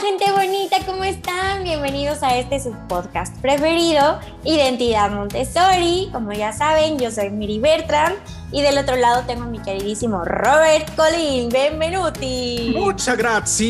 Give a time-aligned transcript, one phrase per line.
[0.00, 1.62] gente bonita, ¿cómo están?
[1.62, 6.08] Bienvenidos a este podcast preferido, Identidad Montessori.
[6.10, 8.14] Como ya saben, yo soy Miri Bertram
[8.52, 11.48] y del otro lado tengo a mi queridísimo Robert Colin.
[11.48, 12.74] Benvenuti.
[12.76, 13.60] Muchas gracias.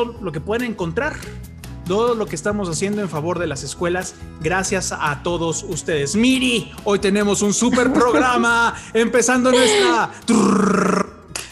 [0.06, 1.16] todo lo que pueden encontrar,
[1.88, 6.16] todo lo que estamos haciendo en favor de las escuelas, gracias a todos ustedes.
[6.16, 10.12] Miri, hoy tenemos un super programa empezando nuestra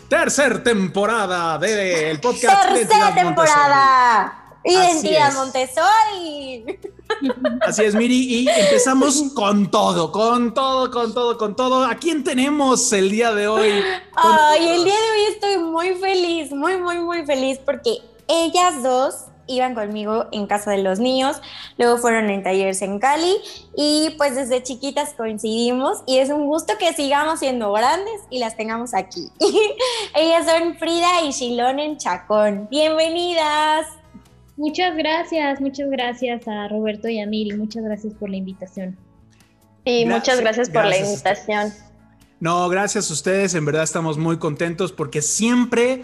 [0.07, 2.73] tercera temporada del podcast.
[2.73, 4.39] Tercera temporada.
[4.65, 6.79] Identidad Montessori.
[7.61, 11.83] Así es, Miri, y empezamos con todo, con todo, con todo, con todo.
[11.83, 13.83] ¿A quién tenemos el día de hoy?
[14.15, 17.97] Ay, el día de hoy estoy muy feliz, muy, muy, muy feliz porque
[18.33, 21.41] ellas dos iban conmigo en casa de los niños,
[21.77, 23.35] luego fueron en talleres en Cali
[23.75, 28.55] y pues desde chiquitas coincidimos y es un gusto que sigamos siendo grandes y las
[28.55, 29.29] tengamos aquí.
[30.15, 32.67] Ellas son Frida y Shilón en Chacón.
[32.69, 33.87] Bienvenidas.
[34.55, 38.97] Muchas gracias, muchas gracias a Roberto y a Miri, muchas gracias por la invitación.
[39.83, 41.73] Y muchas gracias por la invitación.
[42.39, 46.03] No, gracias a ustedes, en verdad estamos muy contentos porque siempre...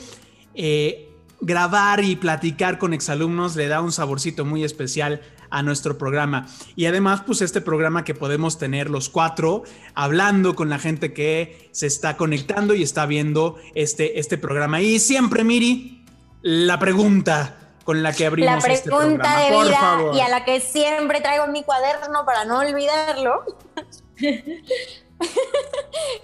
[0.56, 1.09] Eh,
[1.42, 6.48] grabar y platicar con exalumnos le da un saborcito muy especial a nuestro programa.
[6.76, 9.64] Y además, pues este programa que podemos tener los cuatro
[9.96, 14.82] hablando con la gente que se está conectando y está viendo este, este programa.
[14.82, 16.06] Y siempre, Miri,
[16.42, 20.60] la pregunta con la que abrimos la este pregunta de vida y a la que
[20.60, 23.44] siempre traigo mi cuaderno para no olvidarlo.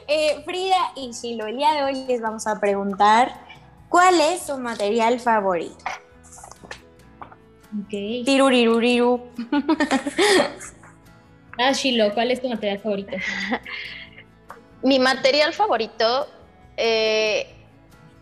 [0.07, 3.45] Eh, Frida y Shilo, el día de hoy les vamos a preguntar
[3.89, 5.83] ¿Cuál es su material favorito?
[7.83, 8.25] Ok.
[8.25, 9.21] Tiruriruriru.
[11.57, 13.15] Ah, Shilo, ¿cuál es tu material favorito?
[14.83, 16.27] Mi material favorito,
[16.75, 17.47] eh,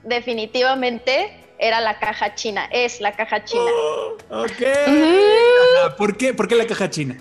[0.03, 2.69] definitivamente, era la caja china.
[2.71, 3.63] Es la caja china.
[3.65, 5.97] Oh, ok.
[5.97, 6.33] ¿Por qué?
[6.33, 7.17] ¿Por qué la caja china?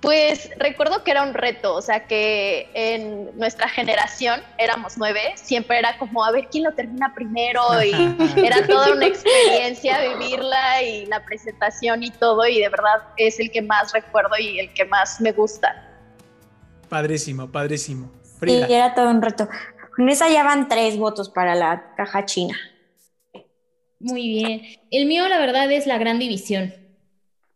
[0.00, 5.80] Pues recuerdo que era un reto, o sea que en nuestra generación éramos nueve, siempre
[5.80, 7.90] era como a ver quién lo termina primero y
[8.36, 13.50] era toda una experiencia vivirla y la presentación y todo y de verdad es el
[13.50, 15.84] que más recuerdo y el que más me gusta.
[16.88, 18.12] Padrísimo, padrísimo.
[18.40, 19.48] Sí, era todo un reto.
[19.96, 22.56] Con esa ya van tres votos para la caja china.
[23.98, 24.62] Muy bien.
[24.92, 26.72] El mío la verdad es la gran división.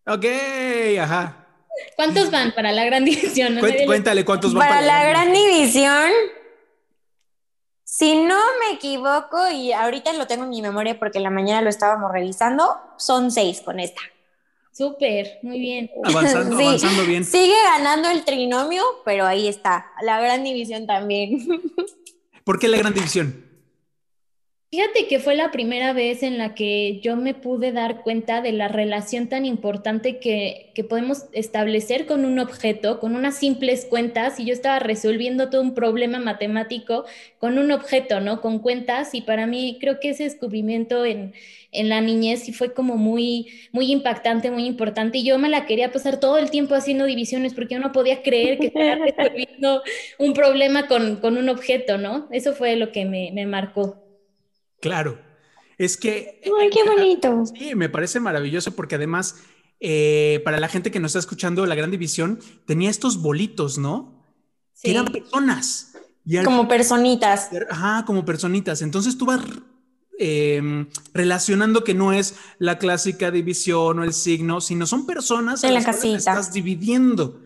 [0.06, 0.26] Ok,
[1.00, 1.41] ajá.
[1.96, 3.58] ¿Cuántos van para la gran división?
[3.86, 6.10] cuéntale cuántos van para, para la gran división.
[7.84, 11.60] Si no me equivoco, y ahorita lo tengo en mi memoria porque en la mañana
[11.60, 14.00] lo estábamos revisando, son seis con esta.
[14.72, 15.90] Súper, muy bien.
[16.02, 17.24] Avanzando, avanzando bien.
[17.24, 19.92] Sigue ganando el trinomio, pero ahí está.
[20.02, 21.46] La gran división también.
[22.44, 23.51] ¿Por qué la gran división?
[24.74, 28.52] Fíjate que fue la primera vez en la que yo me pude dar cuenta de
[28.52, 34.46] la relación tan importante que, podemos establecer con un objeto, con unas simples cuentas, y
[34.46, 37.04] yo estaba resolviendo todo un problema matemático
[37.38, 38.40] con un objeto, ¿no?
[38.40, 41.34] Con cuentas, y para mí creo que ese descubrimiento en,
[41.72, 45.92] la niñez sí fue como muy, muy impactante, muy importante, y yo me la quería
[45.92, 49.82] pasar todo el tiempo haciendo divisiones porque yo no podía creer que estaba resolviendo
[50.18, 52.26] un problema con, un objeto, ¿no?
[52.30, 54.01] Eso fue lo que me, me marcó.
[54.82, 55.18] Claro.
[55.78, 56.42] Es que...
[56.60, 57.44] ¡Ay, qué bonito!
[57.46, 59.36] Sí, me parece maravilloso porque además,
[59.80, 64.22] eh, para la gente que nos está escuchando, la Gran División tenía estos bolitos, ¿no?
[64.74, 64.82] Sí.
[64.82, 65.92] Que eran personas.
[66.44, 67.48] como personitas.
[67.70, 68.82] Ajá, como personitas.
[68.82, 69.40] Entonces tú vas
[70.18, 75.74] em, relacionando que no es la clásica división o el signo, sino son personas en
[75.74, 76.16] la casita.
[76.16, 77.40] estás dividiendo.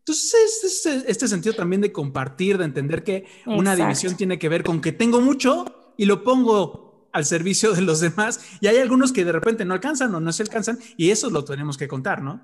[0.00, 4.62] Entonces, este, este, sentido también de compartir, de entender que una división tiene que ver
[4.62, 8.40] con que tengo mucho y lo pongo al servicio de los demás.
[8.60, 11.44] Y hay algunos que de repente no alcanzan o no se alcanzan y eso lo
[11.44, 12.40] tenemos que contar, ¿no?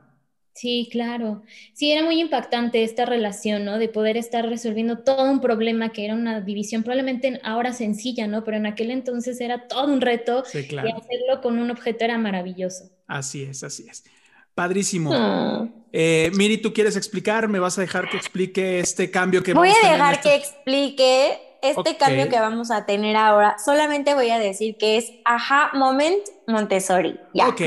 [0.59, 1.43] Sí, claro.
[1.73, 3.79] Sí, era muy impactante esta relación, ¿no?
[3.79, 8.43] De poder estar resolviendo todo un problema que era una división probablemente ahora sencilla, ¿no?
[8.43, 12.91] Pero en aquel entonces era todo un reto y hacerlo con un objeto era maravilloso.
[13.07, 14.03] Así es, así es.
[14.53, 15.13] Padrísimo.
[15.93, 17.47] Eh, Miri, ¿tú quieres explicar?
[17.47, 21.39] ¿Me vas a dejar que explique este cambio que Voy vamos a dejar que explique
[21.63, 26.23] este cambio que vamos a tener ahora, solamente voy a decir que es Aha Moment
[26.47, 27.19] Montessori.
[27.35, 27.49] Ya.
[27.49, 27.61] Ok.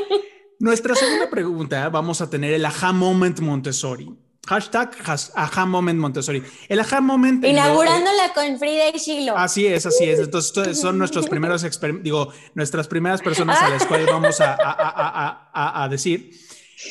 [0.60, 4.08] Nuestra segunda pregunta, vamos a tener el Aha Moment Montessori.
[4.48, 4.90] Hashtag
[5.34, 6.42] Aha Moment Montessori.
[6.68, 7.44] El Aha Moment.
[7.44, 9.36] Inaugurándola con Frida y Chilo.
[9.36, 10.20] Así es, así es.
[10.20, 11.64] Entonces, son nuestros primeros
[12.02, 16.32] digo, nuestras primeras personas a las cuales vamos a, decir.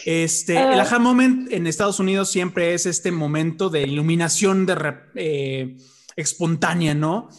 [0.06, 5.78] Este, el Aha Moment en Estados Unidos siempre es este momento de iluminación de eh,
[6.18, 7.30] espontánea, ¿no?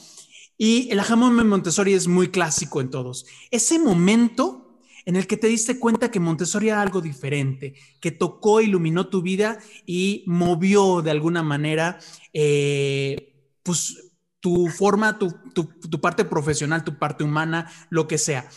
[0.56, 3.26] Y el Aha Moment Montessori es muy clásico en todos.
[3.50, 8.60] Ese momento en el que te diste cuenta que Montessori era algo diferente, que tocó,
[8.60, 11.98] iluminó tu vida y movió de alguna manera,
[12.32, 18.48] eh, pues tu forma, tu, tu, parte profesional, tu parte humana, lo que sea.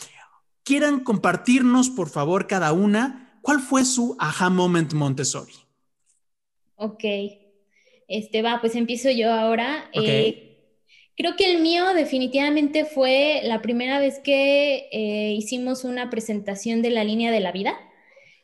[0.63, 5.53] Quieran compartirnos, por favor, cada una, ¿cuál fue su aha moment Montessori?
[6.75, 7.03] Ok,
[8.17, 9.89] este va, pues empiezo yo ahora.
[9.93, 10.51] Eh,
[11.21, 16.89] Creo que el mío definitivamente fue la primera vez que eh, hicimos una presentación de
[16.89, 17.77] la línea de la vida.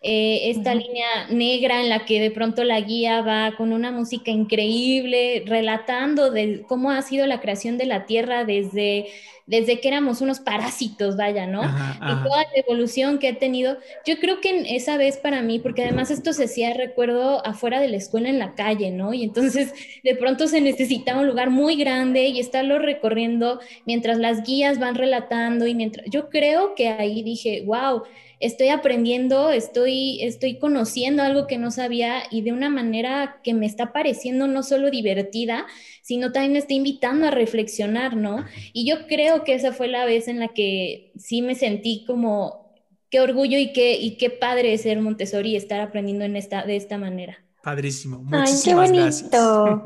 [0.04, 4.30] Eh, esta línea negra en la que de pronto la guía va con una música
[4.30, 9.08] increíble, relatando de cómo ha sido la creación de la Tierra desde
[9.48, 11.64] desde que éramos unos parásitos, vaya, ¿no?
[11.64, 13.78] Y toda la evolución que he tenido.
[14.06, 17.88] Yo creo que esa vez para mí, porque además esto se hacía, recuerdo, afuera de
[17.88, 19.14] la escuela en la calle, ¿no?
[19.14, 19.74] Y entonces
[20.04, 24.96] de pronto se necesitaba un lugar muy grande y estarlo recorriendo mientras las guías van
[24.96, 26.06] relatando y mientras...
[26.10, 28.04] Yo creo que ahí dije, wow
[28.40, 33.66] estoy aprendiendo, estoy, estoy conociendo algo que no sabía y de una manera que me
[33.66, 35.66] está pareciendo no solo divertida,
[36.02, 38.46] sino también me está invitando a reflexionar, ¿no?
[38.74, 42.76] Y yo creo que esa fue la vez en la que sí me sentí como
[43.10, 46.76] qué orgullo y qué, y qué padre ser Montessori y estar aprendiendo en esta, de
[46.76, 47.44] esta manera.
[47.64, 48.20] Padrísimo.
[48.20, 49.84] Muchísimas Ay, qué bonito.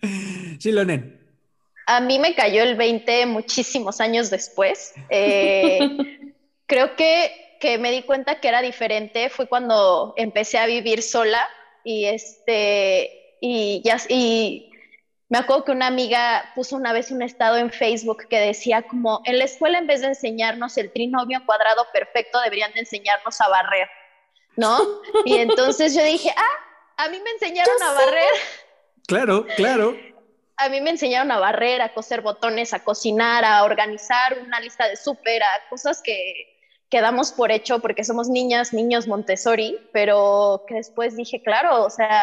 [0.58, 1.18] sí, Lonen.
[1.86, 4.92] A mí me cayó el 20 muchísimos años después.
[5.08, 5.78] Eh,
[6.66, 11.48] creo que que me di cuenta que era diferente fue cuando empecé a vivir sola
[11.84, 14.70] y este y ya y
[15.28, 19.20] me acuerdo que una amiga puso una vez un estado en Facebook que decía como
[19.24, 23.48] en la escuela en vez de enseñarnos el trinomio cuadrado perfecto deberían de enseñarnos a
[23.48, 23.88] barrer,
[24.56, 24.78] ¿no?
[25.24, 28.34] Y entonces yo dije, "Ah, a mí me enseñaron a barrer."
[29.06, 29.96] Claro, claro.
[30.56, 34.88] A mí me enseñaron a barrer, a coser botones, a cocinar, a organizar una lista
[34.88, 36.57] de súper, a cosas que
[36.90, 42.22] quedamos por hecho porque somos niñas, niños Montessori, pero que después dije, claro, o sea,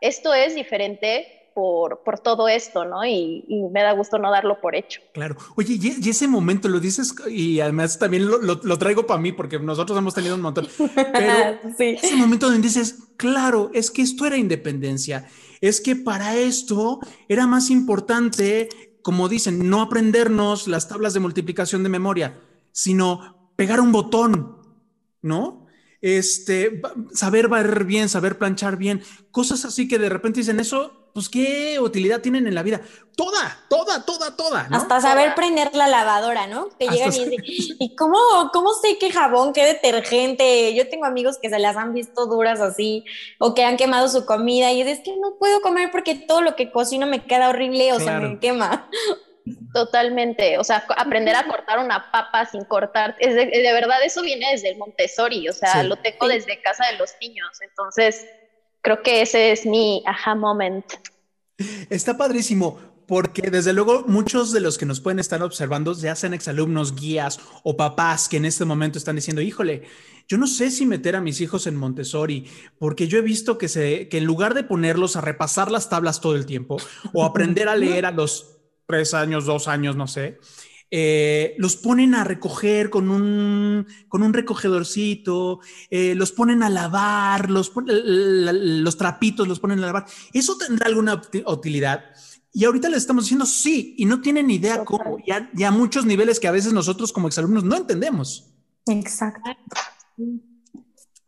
[0.00, 3.04] esto es diferente por, por todo esto, ¿no?
[3.06, 3.42] Y,
[3.72, 5.00] me da gusto no darlo por hecho.
[5.14, 5.36] Claro.
[5.56, 9.58] Oye, y, ese momento lo dices y además también lo, lo, traigo para mí porque
[9.58, 14.36] nosotros hemos tenido un montón, pero ese momento donde dices, claro, es que esto era
[14.36, 15.28] independencia,
[15.62, 18.68] es que para esto era más importante,
[19.00, 22.38] como dicen, no aprendernos las tablas de multiplicación de memoria,
[22.70, 24.58] sino pegar un botón,
[25.22, 25.66] ¿no?
[26.02, 26.80] Este,
[27.12, 31.80] saber barrer bien, saber planchar bien, cosas así que de repente dicen eso, pues qué
[31.80, 32.82] utilidad tienen en la vida.
[33.16, 34.68] Toda, toda, toda, toda.
[34.70, 36.68] Hasta saber prender la lavadora, ¿no?
[36.78, 37.42] Que llegan y dicen,
[37.78, 38.18] ¿y cómo,
[38.52, 40.74] cómo sé qué jabón, qué detergente?
[40.74, 43.06] Yo tengo amigos que se las han visto duras así
[43.38, 46.54] o que han quemado su comida y es que no puedo comer porque todo lo
[46.54, 48.90] que cocino me queda horrible o se me quema.
[49.72, 54.50] Totalmente, o sea, aprender a cortar una papa sin cortar, es de, verdad eso viene
[54.50, 58.26] desde el Montessori, o sea, lo tengo desde casa de los niños, entonces
[58.80, 60.84] creo que ese es mi aha moment.
[61.90, 66.34] Está padrísimo, porque desde luego muchos de los que nos pueden estar observando, ya sean
[66.34, 69.84] exalumnos, guías o papás que en este momento están diciendo, híjole,
[70.28, 73.68] yo no sé si meter a mis hijos en Montessori, porque yo he visto que,
[73.68, 76.78] se, que en lugar de ponerlos a repasar las tablas todo el tiempo
[77.12, 78.55] o aprender a leer a los
[78.86, 80.38] tres años, dos años, no sé,
[80.90, 87.50] eh, los ponen a recoger con un, con un recogedorcito, eh, los ponen a lavar,
[87.50, 90.06] los, los trapitos los ponen a lavar.
[90.32, 92.04] ¿Eso tendrá alguna utilidad?
[92.52, 96.40] Y ahorita les estamos diciendo sí, y no tienen idea cómo, ya, ya muchos niveles
[96.40, 98.54] que a veces nosotros como exalumnos no entendemos.
[98.86, 99.42] Exacto.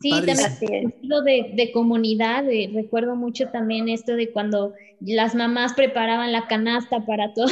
[0.00, 6.46] Sí, también de, de comunidad, recuerdo mucho también esto de cuando las mamás preparaban la
[6.46, 7.48] canasta para todo,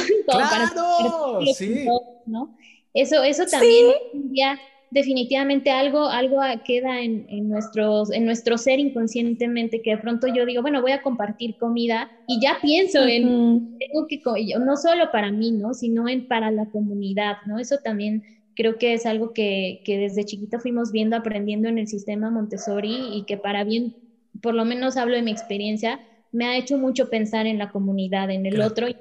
[0.73, 1.85] todo sí.
[2.25, 2.55] ¿no?
[2.93, 3.93] Eso, eso también
[4.31, 4.57] ya
[4.91, 10.45] definitivamente algo, algo queda en, en, nuestros, en nuestro ser inconscientemente, que de pronto yo
[10.45, 14.21] digo, bueno, voy a compartir comida y ya pienso en, tengo que,
[14.59, 15.73] no solo para mí, ¿no?
[15.73, 17.59] Sino en para la comunidad, ¿no?
[17.59, 18.23] Eso también
[18.57, 23.15] creo que es algo que, que desde chiquita fuimos viendo, aprendiendo en el sistema Montessori
[23.15, 23.95] y que para bien,
[24.41, 25.99] por lo menos hablo de mi experiencia,
[26.31, 28.95] me ha hecho mucho pensar en la comunidad, en el otro y,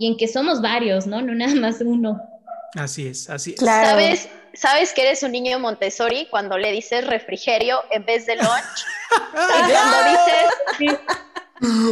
[0.00, 1.22] en que somos varios, ¿no?
[1.22, 2.20] No nada más uno.
[2.74, 3.60] Así es, así es.
[3.60, 8.48] ¿Sabes, ¿Sabes que eres un niño Montessori cuando le dices refrigerio en vez de lunch?
[9.32, 10.98] cuando dices...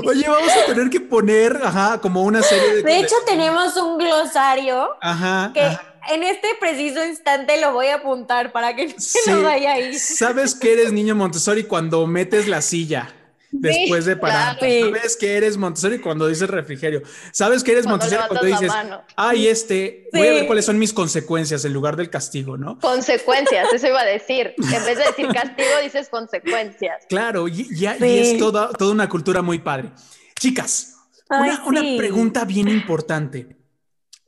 [0.06, 2.82] Oye, vamos a tener que poner, ajá, como una serie de...
[2.82, 5.50] De hecho, tenemos un glosario Ajá.
[5.52, 5.94] que ajá.
[6.10, 9.98] en este preciso instante lo voy a apuntar para que no se nos vaya ahí.
[9.98, 13.14] Sabes que eres niño Montessori cuando metes la silla
[13.50, 14.58] después de parar.
[14.58, 14.94] claro.
[14.96, 17.02] Sabes que eres Montessori cuando dices refrigerio.
[17.32, 18.72] Sabes que eres Cuando Montessori cuando dices,
[19.16, 22.78] ay, este, voy a ver cuáles son mis consecuencias en lugar del castigo, ¿no?
[22.78, 24.54] Consecuencias, eso iba a decir.
[24.58, 27.04] En vez de decir castigo, dices consecuencias.
[27.08, 28.18] Claro, y, y- y Sí.
[28.18, 29.90] es toda, toda una cultura muy padre.
[30.38, 30.94] Chicas,
[31.28, 33.56] Ay, una, una pregunta bien importante.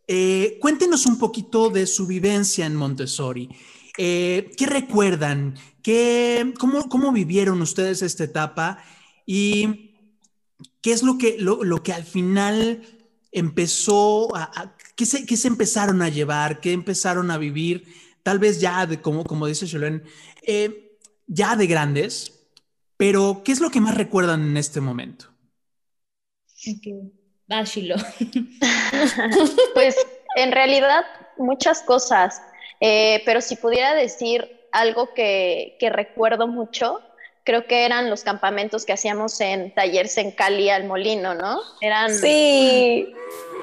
[0.08, 3.48] Eh, cuéntenos un poquito de su vivencia en Montessori.
[3.96, 5.54] Eh, ¿Qué recuerdan?
[5.82, 8.78] ¿Qué, cómo, ¿Cómo vivieron ustedes esta etapa?
[9.32, 9.92] ¿Y
[10.82, 12.82] qué es lo que, lo, lo que al final
[13.32, 14.44] empezó a...
[14.44, 16.60] a- ¿qué, se, qué se empezaron a llevar?
[16.60, 17.86] ¿Qué empezaron a vivir?
[18.22, 20.04] Tal vez ya, de, como, como dice Cholén,
[20.42, 22.40] eh, ya de grandes,
[22.96, 25.26] pero ¿qué es lo que más recuerdan en este momento?
[26.68, 26.86] Ok.
[27.50, 27.96] Va, Shilo.
[29.74, 29.96] Pues
[30.36, 31.04] en realidad
[31.38, 32.42] muchas cosas,
[32.80, 37.00] eh, pero si pudiera decir algo que, que recuerdo mucho,
[37.50, 41.60] creo que eran los campamentos que hacíamos en talleres en Cali al Molino, ¿no?
[41.80, 43.12] Eran, Sí,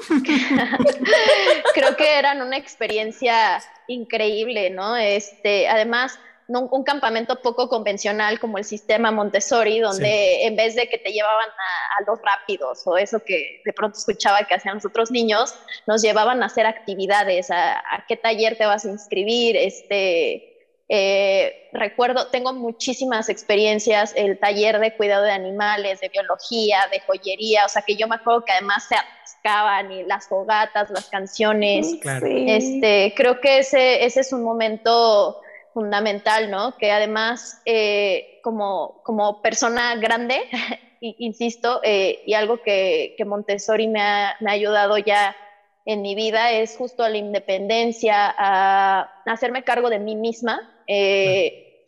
[1.74, 4.94] creo que eran una experiencia increíble, ¿no?
[4.94, 6.18] Este, además,
[6.48, 11.10] no- un campamento poco convencional como el sistema Montessori, donde en vez de que te
[11.12, 15.10] llevaban a, a los rápidos o eso que de pronto escuchaba que hacían los otros
[15.10, 15.54] niños,
[15.86, 20.47] nos llevaban a hacer actividades, a, a qué taller te vas a inscribir, este...
[20.88, 27.66] eh, recuerdo, tengo muchísimas experiencias, el taller de cuidado de animales, de biología, de joyería,
[27.66, 31.96] o sea que yo me acuerdo que además se atascaban y las fogatas, las canciones,
[32.00, 32.26] Claro.
[32.26, 32.46] sí.
[32.48, 35.40] este, creo que ese, ese es un momento
[35.74, 36.76] fundamental, ¿no?
[36.78, 40.40] Que además, eh, como, como persona grande,
[41.00, 45.36] i- insisto, eh, y algo que, que Montessori me ha, me ha ayudado ya
[45.84, 50.60] en mi vida es justo a la independencia, a, a hacerme cargo de mí misma.
[50.88, 51.84] Eh,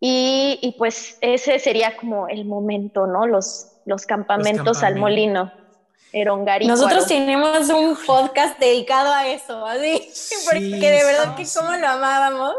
[0.00, 3.26] y, y pues ese sería como el momento, ¿no?
[3.26, 5.00] Los, los campamentos al campamentos.
[5.00, 5.60] molino.
[6.66, 10.10] Nosotros tenemos un podcast dedicado a eso, así,
[10.44, 12.56] porque de verdad que sí, cómo lo amábamos.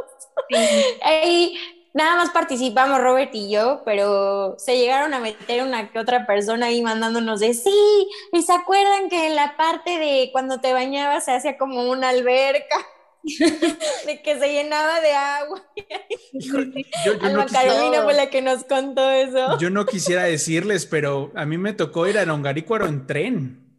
[1.02, 1.58] Ahí
[1.94, 6.68] nada más participamos Robert y yo, pero se llegaron a meter una que otra persona
[6.68, 11.26] ahí mandándonos de sí, y se acuerdan que en la parte de cuando te bañabas
[11.26, 12.78] se hacía como una alberca,
[14.06, 15.64] de que se llenaba de agua.
[16.34, 16.64] Yo,
[17.04, 19.58] yo Alma no quisiera, Carolina fue la que nos contó eso.
[19.60, 23.72] yo no quisiera decirles, pero a mí me tocó ir a Longarícuaro en tren.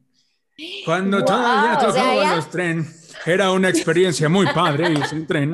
[0.84, 2.86] Cuando Wow, todavía o sea, los tren,
[3.26, 5.52] era una experiencia muy padre irse en tren.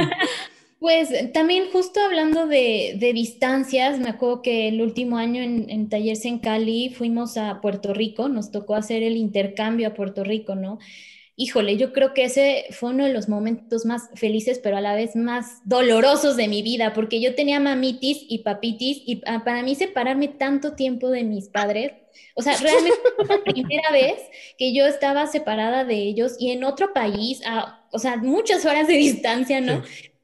[0.78, 5.88] Pues también justo hablando de, de distancias, me acuerdo que el último año en, en
[5.88, 10.54] Talleres en Cali fuimos a Puerto Rico, nos tocó hacer el intercambio a Puerto Rico,
[10.54, 10.78] ¿no?
[11.40, 14.97] Híjole, yo creo que ese fue uno de los momentos más felices, pero a la
[14.97, 19.62] vez más dolorosos de mi vida, porque yo tenía mamitis y papitis, y ah, para
[19.62, 21.92] mí separarme tanto tiempo de mis padres,
[22.35, 24.18] o sea, realmente fue la primera vez
[24.59, 28.88] que yo estaba separada de ellos y en otro país, a, o sea, muchas horas
[28.88, 29.80] de distancia, ¿no?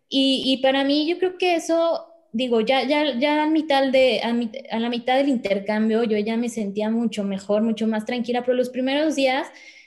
[0.08, 4.20] Y, y para mí yo creo que eso, digo, ya, ya, ya a, mitad de,
[4.22, 8.04] a, mi- a la mitad del intercambio yo ya me sentía mucho mejor, mucho más
[8.04, 9.46] tranquila, pero los primeros días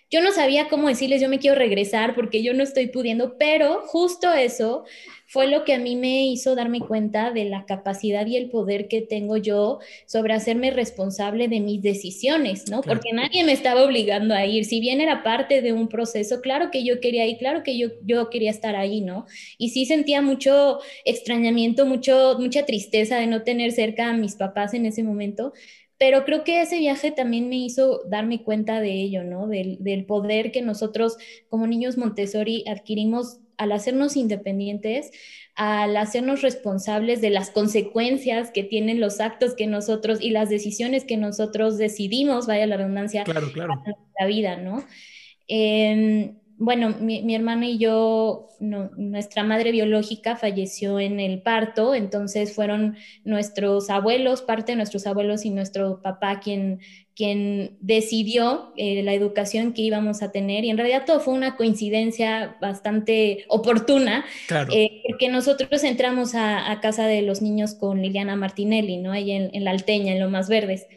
[0.10, 3.82] yo no sabía cómo decirles yo me quiero regresar porque yo no estoy pudiendo, pero
[3.88, 4.86] justo eso
[5.28, 8.88] fue lo que a mí me hizo darme cuenta de la capacidad y el poder
[8.88, 12.82] que tengo yo sobre hacerme responsable de mis decisiones, ¿no?
[12.82, 13.00] Claro.
[13.02, 14.64] Porque nadie me estaba obligando a ir.
[14.64, 17.90] Si bien era parte de un proceso, claro que yo quería ir, claro que yo,
[18.06, 19.26] yo quería estar ahí, ¿no?
[19.58, 24.74] Y sí sentía mucho extrañamiento, mucho, mucha tristeza de no tener cerca a mis papás
[24.74, 25.52] en ese momento,
[25.98, 29.48] pero creo que ese viaje también me hizo darme cuenta de ello, ¿no?
[29.48, 31.18] Del, del poder que nosotros
[31.50, 35.12] como niños Montessori adquirimos al hacernos independientes,
[35.56, 41.04] al hacernos responsables de las consecuencias que tienen los actos que nosotros y las decisiones
[41.06, 43.82] que nosotros decidimos, vaya la redundancia, Claro, claro.
[44.20, 44.86] la vida, ¿no?
[45.48, 51.94] Eh, bueno, mi, mi, hermana y yo, no, nuestra madre biológica falleció en el parto,
[51.94, 56.80] entonces fueron nuestros abuelos, parte de nuestros abuelos y nuestro papá quien,
[57.16, 61.56] quien decidió eh, la educación que íbamos a tener y en realidad todo fue una
[61.56, 64.74] coincidencia bastante oportuna, Claro.
[64.74, 69.12] eh, porque nosotros entramos a, a, casa de los niños con Liliana Martinelli, ¿no?
[69.12, 70.88] Ahí en, en la Alteña, en Lo Más Verdes.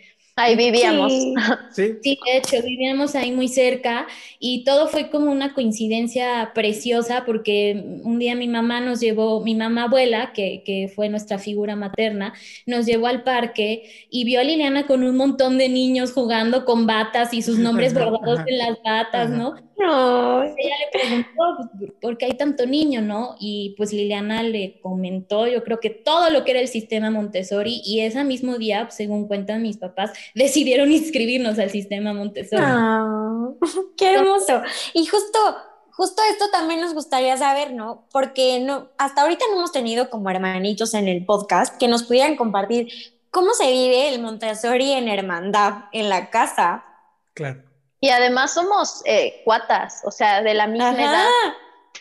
[0.40, 1.12] Ahí vivíamos.
[1.70, 1.94] Sí.
[2.02, 2.18] ¿Sí?
[2.24, 4.06] de hecho, vivíamos ahí muy cerca
[4.40, 9.54] y todo fue como una coincidencia preciosa porque un día mi mamá nos llevó, mi
[9.54, 12.34] mamá abuela, que, que fue nuestra figura materna,
[12.66, 16.86] nos llevó al parque y vio a Liliana con un montón de niños jugando con
[16.86, 19.54] batas y sus nombres bordados en las batas, ¿no?
[19.80, 20.42] No.
[20.42, 23.34] Ella le preguntó, pues, ¿por qué hay tanto niño, no?
[23.40, 27.80] Y pues Liliana le comentó, yo creo que todo lo que era el sistema Montessori
[27.84, 32.62] y ese mismo día, según cuentan mis papás, decidieron inscribirnos al sistema Montessori.
[32.64, 33.48] Ah,
[33.96, 34.60] ¡Qué hermoso!
[34.92, 35.38] Y justo,
[35.92, 38.06] justo esto también nos gustaría saber, ¿no?
[38.12, 42.36] Porque no, hasta ahorita no hemos tenido como hermanitos en el podcast que nos pudieran
[42.36, 42.88] compartir
[43.30, 46.84] cómo se vive el Montessori en hermandad, en la casa.
[47.32, 47.69] Claro.
[48.00, 51.26] Y además somos eh, cuatas, o sea, de la misma edad.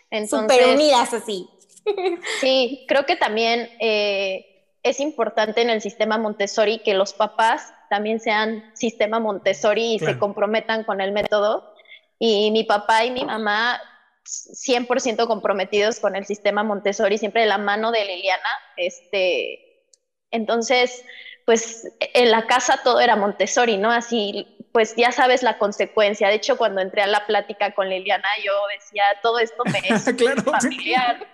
[0.09, 1.49] Entonces, Súper unidas así.
[2.39, 4.45] Sí, creo que también eh,
[4.83, 10.19] es importante en el sistema Montessori que los papás también sean sistema Montessori y se
[10.19, 11.73] comprometan con el método.
[12.19, 13.81] Y mi papá y mi mamá
[14.23, 18.49] 100% comprometidos con el sistema Montessori, siempre de la mano de Liliana.
[18.77, 19.85] Este,
[20.31, 21.03] entonces,
[21.45, 23.91] pues en la casa todo era Montessori, ¿no?
[23.91, 26.27] Así, pues ya sabes la consecuencia.
[26.27, 30.05] De hecho, cuando entré a la plática con Liliana, yo decía, todo esto me es
[30.43, 31.27] familiar.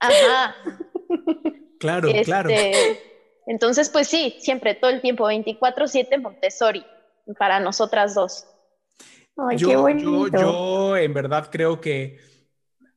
[0.00, 0.56] Ajá.
[1.78, 2.50] Claro, claro.
[2.50, 3.00] Este,
[3.46, 6.84] entonces, pues sí, siempre, todo el tiempo, 24/7 Montessori,
[7.38, 8.46] para nosotras dos.
[9.36, 10.38] Ay, yo, qué bonito.
[10.38, 12.18] Yo, en verdad creo que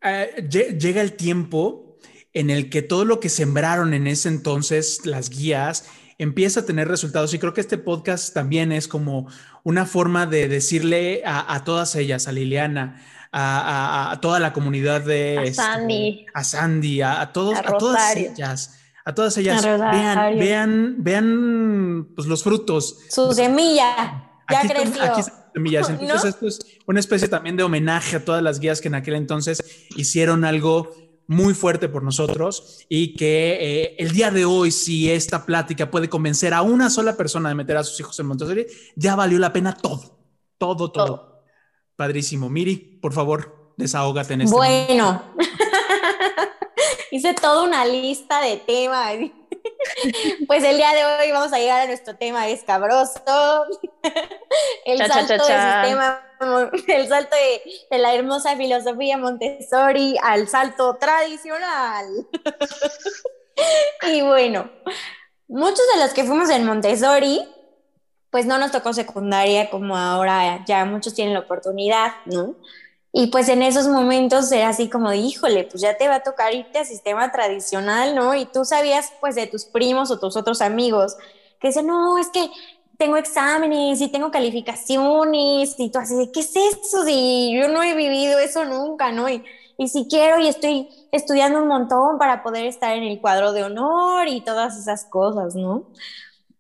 [0.03, 1.97] eh, llega el tiempo
[2.33, 6.87] en el que todo lo que sembraron en ese entonces, las guías, empieza a tener
[6.87, 7.33] resultados.
[7.33, 9.27] Y creo que este podcast también es como
[9.63, 15.37] una forma de decirle a, todas ellas, a Liliana, a, toda la comunidad de...
[15.37, 16.25] A este, Sandy.
[16.33, 18.73] a Sandy, a, todos, a, todas ellas
[19.07, 22.99] a todas ellas, vean, vean, vean pues, los frutos.
[23.09, 25.01] Su semilla, ya creció.
[25.01, 25.21] Aquí
[25.53, 25.89] semillas.
[26.01, 29.15] Entonces, esto es una especie también de homenaje a todas las guías que en aquel
[29.15, 29.63] entonces
[29.95, 30.91] hicieron algo
[31.27, 36.09] muy fuerte por nosotros y que eh, el día de hoy, si esta plática puede
[36.09, 38.65] convencer a una sola persona de meter a sus hijos en Montessori,
[38.95, 40.17] ya valió la pena todo,
[40.57, 41.43] todo, todo.
[41.95, 42.49] Padrísimo.
[42.49, 45.23] Miri, por favor, desahógate en este Bueno.
[47.11, 49.15] hice toda una lista de temas.
[50.47, 53.21] Pues el día de hoy vamos a llegar a nuestro tema escabroso,
[54.85, 56.21] el salto del sistema,
[56.87, 57.35] el salto
[57.89, 62.05] de, la hermosa filosofía Montessori al salto tradicional.
[64.07, 64.69] Y bueno,
[65.47, 67.47] muchos de los que fuimos en Montessori,
[68.29, 72.55] pues no nos tocó secundaria como ahora ya muchos tienen la oportunidad, ¿no?
[73.11, 76.53] Y pues en esos momentos era así como, híjole, pues ya te va a tocar
[76.53, 78.35] irte al sistema tradicional, ¿no?
[78.35, 81.17] Y tú sabías pues de tus primos o tus otros amigos
[81.59, 82.49] que dicen, no, es que
[82.97, 87.03] tengo exámenes y tengo calificaciones y tú así, ¿qué es eso?
[87.05, 89.29] Si yo no he vivido eso nunca, ¿no?
[89.29, 89.43] Y,
[89.77, 93.63] y si quiero y estoy estudiando un montón para poder estar en el cuadro de
[93.63, 95.85] honor y todas esas cosas, ¿no?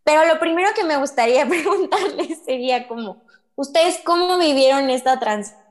[0.03, 3.23] Pero lo primero que me gustaría preguntarles sería como,
[3.55, 5.66] ¿ustedes cómo vivieron esta transición?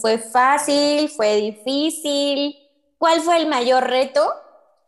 [0.00, 1.08] ¿Fue fácil?
[1.08, 2.56] ¿Fue difícil?
[2.98, 4.26] ¿Cuál fue el mayor reto?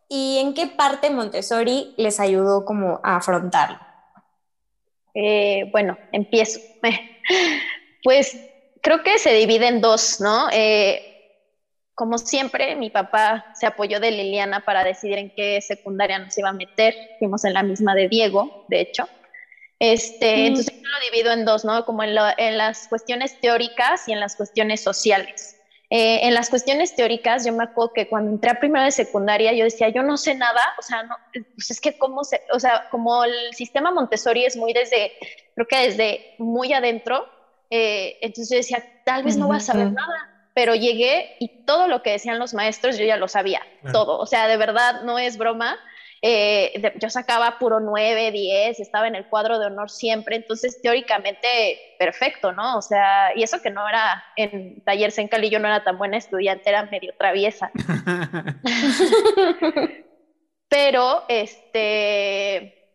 [0.09, 3.79] ¿Y en qué parte Montessori les ayudó como a afrontarlo?
[5.13, 6.59] Eh, bueno, empiezo.
[8.03, 8.35] Pues
[8.81, 10.49] creo que se divide en dos, ¿no?
[10.51, 11.11] Eh,
[11.93, 16.49] como siempre, mi papá se apoyó de Liliana para decidir en qué secundaria nos iba
[16.49, 16.95] a meter.
[17.19, 19.07] Fuimos en la misma de Diego, de hecho.
[19.81, 21.83] Este, Entonces yo lo divido en dos, ¿no?
[21.85, 25.57] Como en, las cuestiones teóricas y en las cuestiones sociales.
[25.89, 29.53] Eh, en las cuestiones teóricas, yo me acuerdo que cuando entré a primero de secundaria,
[29.53, 31.15] yo decía, yo no sé nada, o sea, no,
[31.55, 35.13] pues es que cómo se, o sea, como el sistema Montessori es muy desde,
[35.55, 37.27] creo que desde muy adentro,
[37.71, 41.87] eh, entonces yo decía, tal vez no voy a saber nada, pero llegué y todo
[41.87, 45.17] lo que decían los maestros yo ya lo sabía, todo, o sea, de verdad no
[45.17, 45.77] es broma,
[46.23, 51.47] eh, yo sacaba puro 9, 10, estaba en el cuadro de honor siempre, entonces teóricamente
[51.97, 52.77] perfecto, ¿no?
[52.77, 55.97] O sea, y eso que no era en talleres en Cali, yo no era tan
[55.97, 57.71] buena estudiante, era medio traviesa.
[60.69, 62.87] pero, este,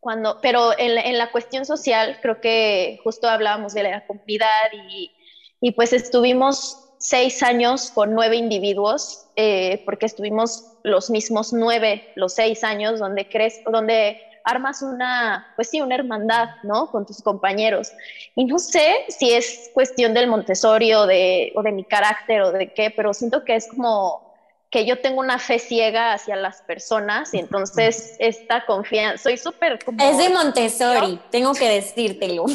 [0.00, 5.12] cuando, pero en, la cuestión social, creo que justo hablábamos de la comunidad y,
[5.60, 12.34] y pues estuvimos seis años con nueve individuos, eh, porque estuvimos los mismos nueve, los
[12.34, 16.90] seis años, donde crees, donde armas una, pues sí, una hermandad, ¿no?
[16.90, 17.90] Con tus compañeros.
[18.36, 22.52] Y no sé si es cuestión del Montessori o de, o de mi carácter o
[22.52, 24.34] de qué, pero siento que es como
[24.70, 29.78] que yo tengo una fe ciega hacia las personas y entonces esta confianza, soy súper
[30.00, 32.44] Es de Montessori, tengo que decírtelo.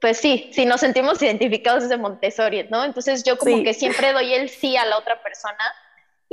[0.00, 2.84] Pues sí, si nos sentimos identificados es de Montessori, ¿no?
[2.84, 5.56] Entonces yo como que siempre doy el sí a la otra persona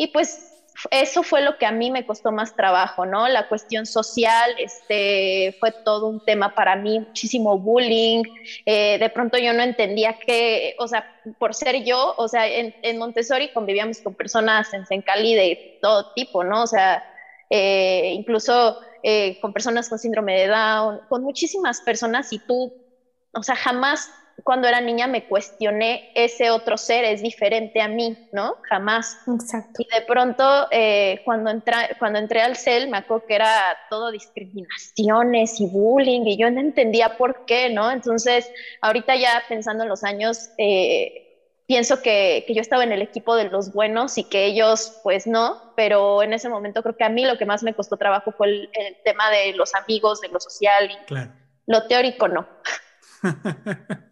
[0.01, 0.51] y pues
[0.89, 3.27] eso fue lo que a mí me costó más trabajo, ¿no?
[3.27, 8.23] La cuestión social, este, fue todo un tema para mí, muchísimo bullying.
[8.65, 11.05] Eh, de pronto yo no entendía que, o sea,
[11.37, 16.43] por ser yo, o sea, en, Montessori convivíamos con personas en Sencali de todo tipo,
[16.43, 16.63] ¿no?
[16.63, 17.03] O sea,
[17.51, 22.73] eh, incluso eh, con personas con síndrome de Down, con muchísimas personas y tú,
[23.33, 24.09] o sea, jamás
[24.43, 28.55] cuando era niña me cuestioné ese otro ser es diferente a mí, ¿no?
[28.69, 29.17] Jamás.
[29.27, 29.81] Exacto.
[29.81, 34.11] Y de pronto, eh, cuando, entré, cuando entré al CEL, me acuerdo que era todo
[34.11, 37.91] discriminaciones y bullying, y yo no entendía por qué, ¿no?
[37.91, 38.51] Entonces,
[38.81, 41.31] ahorita ya pensando en los años, eh,
[41.67, 45.25] pienso que, que, yo estaba en el equipo de los buenos y que ellos, pues
[45.25, 48.31] no, pero en ese momento creo que a mí lo que más me costó trabajo
[48.31, 48.69] fue el,
[49.05, 51.31] tema de los amigos, de lo social, y claro.
[51.67, 52.47] lo teórico no.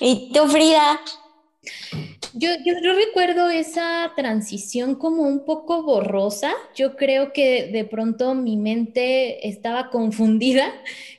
[0.00, 1.00] ¿Y tú, Frida?
[2.34, 6.52] Yo, yo, recuerdo esa transición como un poco borrosa.
[6.74, 10.72] Yo creo que de pronto mi mente estaba confundida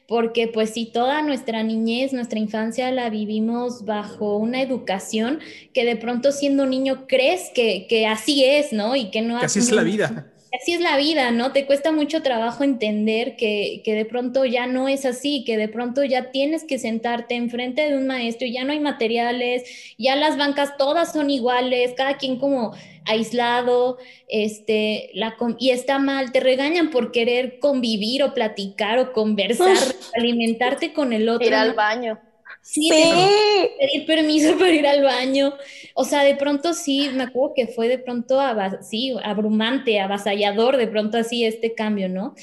[0.07, 5.39] porque pues si toda nuestra niñez, nuestra infancia la vivimos bajo una educación
[5.73, 8.95] que de pronto siendo niño crees que, que así es, ¿no?
[8.95, 9.37] Y que no...
[9.37, 11.51] así es la vida así es la vida, ¿no?
[11.51, 16.03] Te cuesta mucho trabajo entender que, de pronto ya no es así, que de pronto
[16.03, 19.63] ya tienes que sentarte enfrente de un maestro y ya no hay materiales,
[19.97, 22.73] ya las bancas todas son iguales, cada quien como
[23.05, 29.77] aislado, este, la, y está mal, te regañan por querer convivir o platicar o conversar,
[30.15, 31.47] alimentarte con el otro.
[31.47, 32.19] Ir al baño.
[32.67, 35.53] Sí, pedir permiso para ir al baño.
[35.93, 38.39] O sea, de pronto sí, me acuerdo que fue de pronto
[38.81, 42.33] sí, abrumante, avasallador, de pronto así este cambio, ¿no?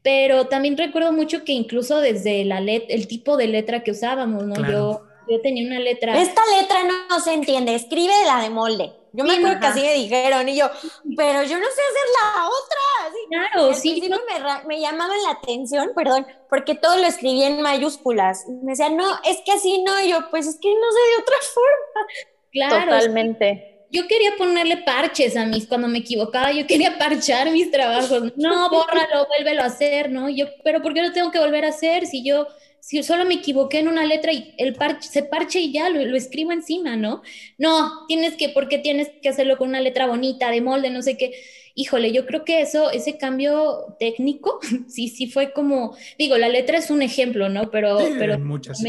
[0.00, 4.44] Pero también recuerdo mucho que incluso desde la let el tipo de letra que usábamos,
[4.46, 4.54] ¿no?
[4.70, 6.20] Yo, yo tenía una letra.
[6.20, 8.92] Esta letra no, se entiende, escribe la de molde.
[9.14, 10.70] Yo me acuerdo que así me dijeron y yo,
[11.16, 13.18] pero yo no sé hacer la otra.
[13.28, 14.02] claro, sí.
[14.08, 18.46] me, me, llamaban la atención, perdón, porque todo lo escribía en mayúsculas.
[18.62, 20.00] Me decían, no, es que así no.
[20.00, 22.06] Y yo, pues es que no sé de otra forma.
[22.52, 22.92] Claro.
[22.92, 23.68] Totalmente.
[23.90, 28.32] Yo quería ponerle parches a mis, cuando me equivocaba, yo quería parchar mis trabajos.
[28.36, 30.30] No, bórralo, vuélvelo a hacer, ¿no?
[30.30, 32.46] Yo, pero ¿por qué lo tengo que volver a hacer si yo
[32.82, 36.16] si solo me equivoqué en una letra y el parche, se parche y ya lo,
[36.16, 37.22] escribo encima, ¿no?
[37.56, 41.16] No, tienes que, porque tienes que hacerlo con una letra bonita, de molde, no sé
[41.16, 41.32] qué.
[41.76, 46.76] Híjole, yo creo que eso, ese cambio técnico, sí, sí fue como, digo, la letra
[46.76, 47.70] es un ejemplo, ¿no?
[47.70, 48.82] Pero, pero muchas.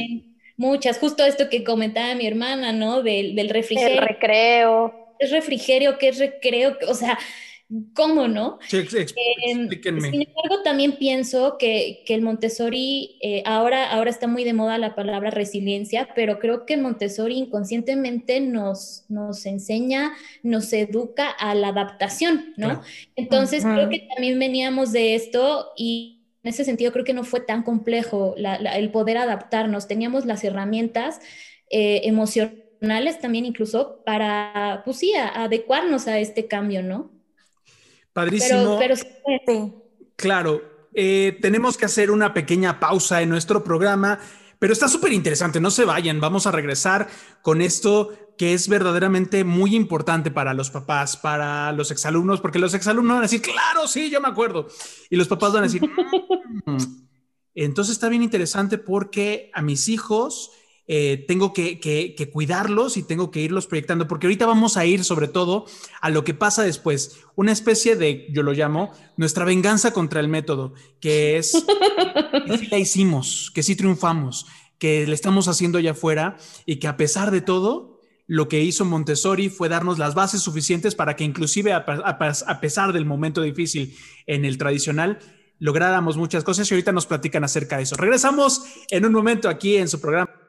[0.58, 3.04] muchas, justo esto que comentaba mi hermana, ¿no?
[3.04, 4.02] Del, del refrigerio.
[4.02, 5.16] El recreo.
[5.20, 6.80] Es refrigerio, ¿qué es recreo?
[6.88, 7.20] O sea,
[7.94, 8.60] ¿Cómo no?
[8.68, 10.12] Sí, em, explíquenme.
[10.12, 14.78] Sin embargo, también pienso que, que el Montessori, eh, ahora, ahora está muy de moda
[14.78, 21.70] la palabra resiliencia, pero creo que Montessori inconscientemente nos, nos enseña, nos educa a la
[21.70, 22.82] adaptación, ¿no?
[23.16, 27.40] Entonces, creo que también veníamos de esto y en ese sentido creo que no fue
[27.40, 29.88] tan complejo el poder adaptarnos.
[29.88, 31.22] Teníamos las herramientas
[31.72, 37.23] eh, emocionales también incluso para, pues sí, adecuarnos a este cambio, ¿no?
[38.14, 38.78] Padrísimo.
[38.80, 39.74] Pero, sí.
[40.16, 40.62] Claro,
[40.94, 44.20] eh, tenemos que hacer una pequeña pausa en nuestro programa,
[44.60, 47.10] pero está súper interesante, no se vayan, vamos a regresar
[47.42, 52.74] con esto que es verdaderamente muy importante para los papás, para los exalumnos, porque los
[52.74, 54.68] exalumnos van a decir, claro, sí, yo me acuerdo,
[55.10, 55.82] y los papás van a decir,
[56.66, 56.78] mm".
[57.56, 60.52] entonces está bien interesante porque a mis hijos
[60.86, 65.28] eh, tengo que, cuidarlos y tengo que irlos proyectando, porque ahorita vamos a ir sobre
[65.30, 65.66] todo
[66.02, 70.28] a lo que pasa después, una especie de, yo lo llamo, nuestra venganza contra el
[70.28, 71.54] método, que es
[72.48, 74.46] que sí la hicimos, que sí triunfamos,
[74.78, 78.84] que le estamos haciendo allá afuera y que a pesar de todo, lo que hizo
[78.84, 83.96] Montessori fue darnos las bases suficientes para que inclusive a, a pesar del momento difícil
[84.28, 85.20] en el tradicional,
[85.60, 87.96] lográramos muchas cosas y ahorita nos platican acerca de eso.
[87.96, 90.43] Regresamos en un momento aquí en su programa.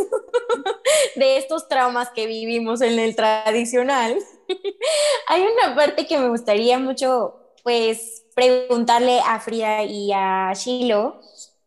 [1.16, 4.16] de estos traumas que vivimos en el tradicional.
[5.26, 11.22] Hay una parte que me gustaría mucho, pues, preguntarle a Frida y a Shilo,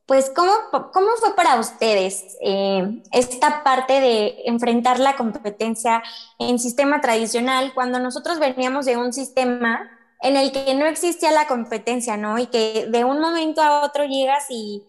[0.06, 0.52] pues, ¿cómo,
[0.92, 6.04] cómo fue para ustedes eh, esta parte de enfrentar la competencia
[6.40, 9.90] en sistema tradicional cuando nosotros veníamos de un sistema
[10.22, 12.38] en el que no existía la competencia, ¿no?
[12.38, 14.84] Y que de un momento a otro llegas y,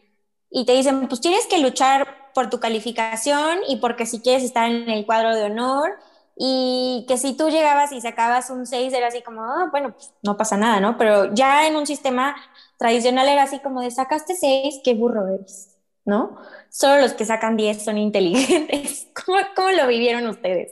[0.50, 4.68] y te dicen, pues tienes que luchar por tu calificación y porque si quieres estar
[4.70, 5.92] en el cuadro de honor
[6.37, 10.12] y que si tú llegabas y sacabas un 6 era así como, "Ah, bueno, pues
[10.22, 10.96] no pasa nada, ¿no?
[10.98, 12.35] Pero ya en un sistema
[12.84, 16.36] tradicional era así como de sacaste 6, qué burro eres, ¿no?
[16.68, 19.08] Solo los que sacan 10 son inteligentes.
[19.24, 20.70] ¿Cómo, cómo lo vivieron ustedes?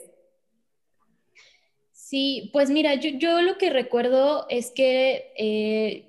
[1.91, 6.05] Sí, pues mira, yo, yo lo que recuerdo es que eh,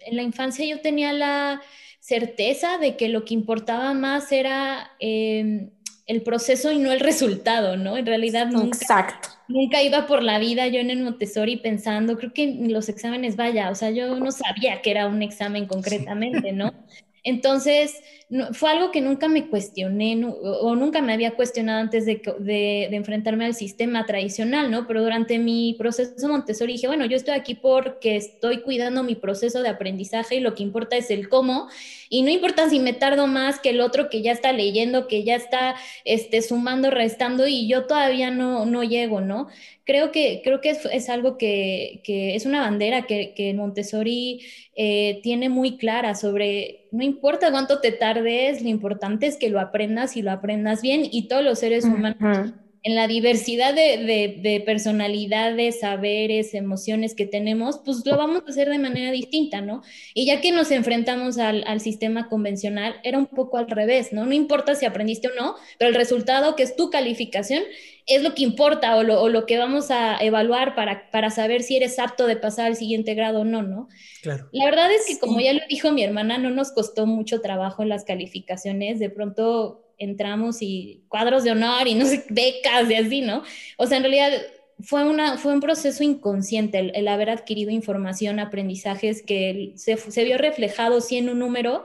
[0.00, 1.62] en la infancia yo tenía la
[2.00, 5.70] certeza de que lo que importaba más era eh,
[6.04, 7.96] el proceso y no el resultado, ¿no?
[7.96, 9.30] En realidad nunca, Exacto.
[9.50, 13.36] Nunca iba por la vida yo en el Montessori pensando, creo que en los exámenes,
[13.36, 16.72] vaya, o sea, yo no sabía que era un examen concretamente, ¿no?
[17.24, 22.84] Entonces, no- fue algo que nunca me cuestioné o, nunca me había cuestionado antes de
[22.92, 24.86] enfrentarme al sistema tradicional, ¿no?
[24.86, 29.62] Pero durante mi proceso Montessori dije, bueno, yo estoy aquí porque estoy cuidando mi proceso
[29.62, 31.68] de aprendizaje y lo que importa es el cómo.
[32.08, 35.24] Y no importa si me tardo más que el otro que ya está leyendo, que
[35.24, 39.48] ya está este, sumando, restando y yo todavía no, no llego, ¿no?
[39.84, 44.40] Creo que, creo que es, es algo que, que es una bandera que, que Montessori
[44.76, 49.60] eh, tiene muy clara sobre, no importa cuánto te tardes, lo importante es que lo
[49.60, 52.52] aprendas y lo aprendas bien y todos los seres humanos.
[52.82, 58.50] En la diversidad de, de, de, personalidades, saberes, emociones que tenemos, pues lo vamos a
[58.50, 59.82] hacer de manera distinta, ¿no?
[60.14, 64.24] Y ya que nos enfrentamos al, al, sistema convencional, era un poco al revés, ¿no?
[64.24, 67.62] No importa si aprendiste o no, pero el resultado, que es tu calificación,
[68.06, 71.62] es lo que importa o lo, o lo que vamos a evaluar para, para, saber
[71.62, 73.88] si eres apto de pasar al siguiente grado o no, ¿no?
[74.22, 74.48] Claro.
[74.52, 77.82] La verdad es que, como ya lo dijo mi hermana, no nos costó mucho trabajo
[77.82, 82.94] en las calificaciones, de pronto entramos y cuadros de honor y no sé, becas y
[82.94, 83.44] así, ¿no?
[83.76, 84.32] O sea, en realidad
[84.80, 90.24] fue, una, fue un proceso inconsciente el, el haber adquirido información, aprendizajes que se, se,
[90.24, 91.84] vio reflejado sí en un número,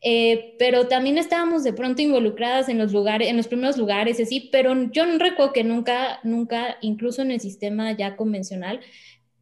[0.00, 4.48] eh, pero también estábamos de pronto involucradas en los lugares, en los primeros lugares, así,
[4.52, 8.80] pero yo recuerdo que nunca, nunca, incluso en el sistema ya convencional,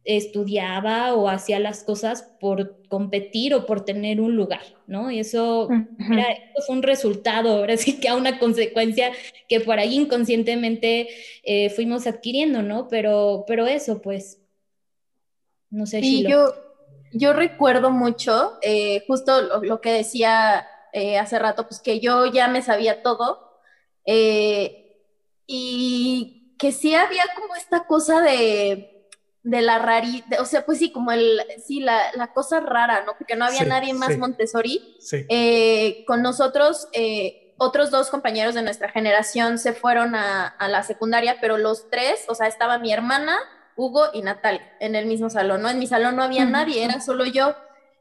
[0.07, 5.11] estudiaba o hacía las cosas por competir o por tener un lugar, ¿no?
[5.11, 6.13] Y eso, uh -huh.
[6.13, 9.11] era, eso fue un resultado, ahora sí que a una consecuencia
[9.49, 11.09] que por ahí inconscientemente
[11.43, 12.87] eh, fuimos adquiriendo, ¿no?
[12.87, 14.39] Pero, pero eso, pues,
[15.69, 15.99] no sé.
[16.01, 16.53] Y yo,
[17.11, 22.31] yo recuerdo mucho, eh, justo lo, lo, que decía eh, hace rato, pues que yo
[22.31, 23.45] ya me sabía todo
[25.45, 28.96] y que sí había como esta cosa de
[29.47, 33.13] de la rarita, o sea, pues sí, como el, sí, la, la cosa rara, ¿no?
[33.17, 34.17] Porque no había sí, nadie más sí.
[34.17, 34.97] Montessori.
[34.99, 35.25] Sí.
[35.29, 40.83] Eh, con nosotros, eh, otros dos compañeros de nuestra generación se fueron a, a, la
[40.83, 43.37] secundaria, pero los tres, o sea, estaba mi hermana,
[43.77, 45.69] Hugo y Natalia en el mismo salón, ¿no?
[45.69, 46.51] En mi salón no había mm.
[46.51, 47.55] nadie, era solo yo.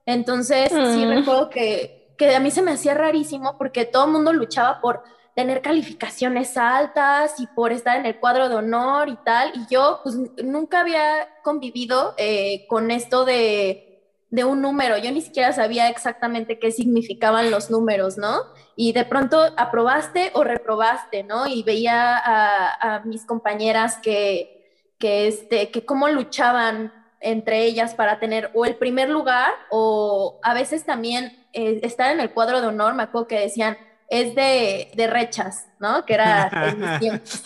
[0.04, 0.94] Entonces, mm.
[0.94, 4.80] sí recuerdo que, que a mí se me hacía rarísimo porque todo el mundo luchaba
[4.80, 5.04] por
[5.36, 9.52] tener calificaciones altas y por estar en el cuadro de honor y tal.
[9.54, 14.96] Y yo pues nunca había convivido eh, con esto de, de, un número.
[14.96, 18.44] Yo ni siquiera sabía exactamente qué significaban los números, ¿no?
[18.76, 21.46] Y de pronto aprobaste o reprobaste, ¿no?
[21.46, 28.50] Y veía a, mis compañeras que, que, este, que cómo luchaban entre ellas para tener
[28.54, 32.94] o el primer lugar o a veces también eh, estar en el cuadro de honor,
[32.94, 33.76] me acuerdo que decían,
[34.08, 36.04] es de, de rechas, ¿no?
[36.04, 37.42] Que era en mis tiempos.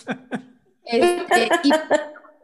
[0.84, 1.48] Este,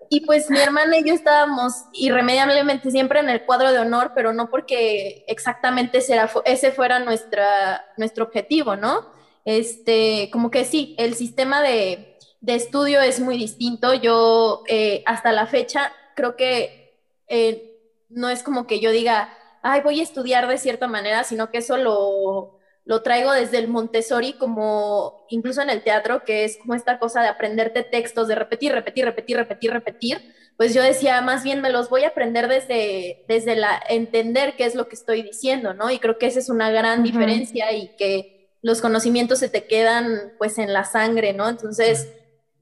[0.09, 4.33] y, pues mi hermana y yo estábamos irremediablemente siempre en el cuadro de honor, pero
[4.33, 9.07] no porque exactamente ese fuera nuestra, nuestro objetivo, ¿no?
[9.44, 13.94] Este, como que sí, el sistema de, de estudio es muy distinto.
[13.94, 17.76] Yo eh, hasta la fecha creo que eh,
[18.09, 21.59] no es como que yo diga, ay, voy a estudiar de cierta manera, sino que
[21.59, 26.75] eso lo, lo traigo desde el Montessori, como incluso en el teatro, que es como
[26.75, 30.35] esta cosa de aprenderte textos, de repetir, repetir, repetir, repetir, repetir.
[30.57, 34.66] Pues yo decía, más bien me los voy a aprender desde, desde la entender qué
[34.66, 35.90] es lo que estoy diciendo, ¿no?
[35.90, 40.35] Y creo que esa es una gran diferencia y que los conocimientos se te quedan
[40.38, 41.49] pues en la sangre, ¿no?
[41.49, 42.09] Entonces,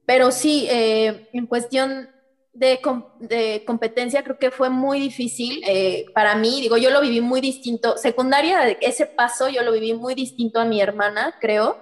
[0.07, 2.09] pero sí, eh, en cuestión
[2.55, 6.61] de, competencia creo que fue muy difícil eh, para mí.
[6.61, 7.97] Digo, yo lo viví muy distinto.
[7.97, 11.77] Secundaria, ese paso yo lo viví muy distinto a mi hermana, creo.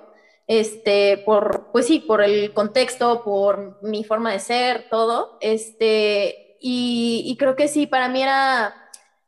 [0.47, 5.37] Este, por, pues sí, por el contexto, por mi forma de ser, todo.
[5.41, 8.73] Este, y, creo que sí, para mí era,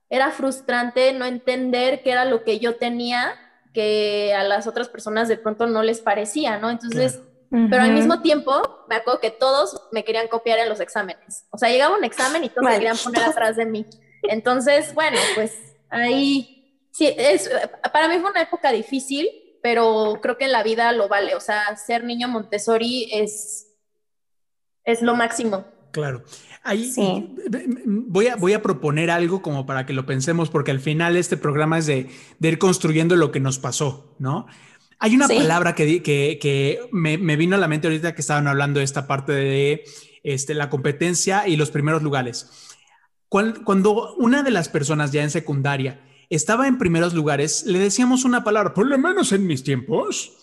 [0.09, 3.35] era frustrante no entender qué era lo que yo tenía
[3.73, 6.69] que a las otras personas de pronto no les parecía, ¿no?
[6.69, 7.21] Entonces...
[7.49, 11.45] Pero al mismo tiempo, me acuerdo que todos me querían copiar en los exámenes.
[11.51, 13.85] O sea, llegaba un examen y todos me querían poner atrás de mí.
[14.23, 15.53] Entonces, bueno, pues
[15.89, 17.49] ahí sí, es,
[17.93, 19.27] para mí fue una época difícil,
[19.61, 21.35] pero creo que en la vida lo vale.
[21.35, 23.67] O sea, ser niño Montessori es,
[24.83, 25.65] es lo máximo.
[25.91, 26.23] Claro.
[26.63, 26.91] Ahí
[27.85, 31.37] voy, a, voy a proponer algo como para que lo pensemos, porque al final este
[31.37, 34.47] programa es de, de ir construyendo lo que nos pasó, ¿no?
[34.99, 38.85] Hay una palabra que, que, me, vino a la mente ahorita que estaban hablando de
[38.85, 39.83] esta parte de
[40.23, 42.49] este, la competencia y los primeros lugares.
[43.29, 48.43] Cuando una de las personas ya en secundaria estaba en primeros lugares, le decíamos una
[48.43, 50.33] palabra, por lo menos en mis tiempos,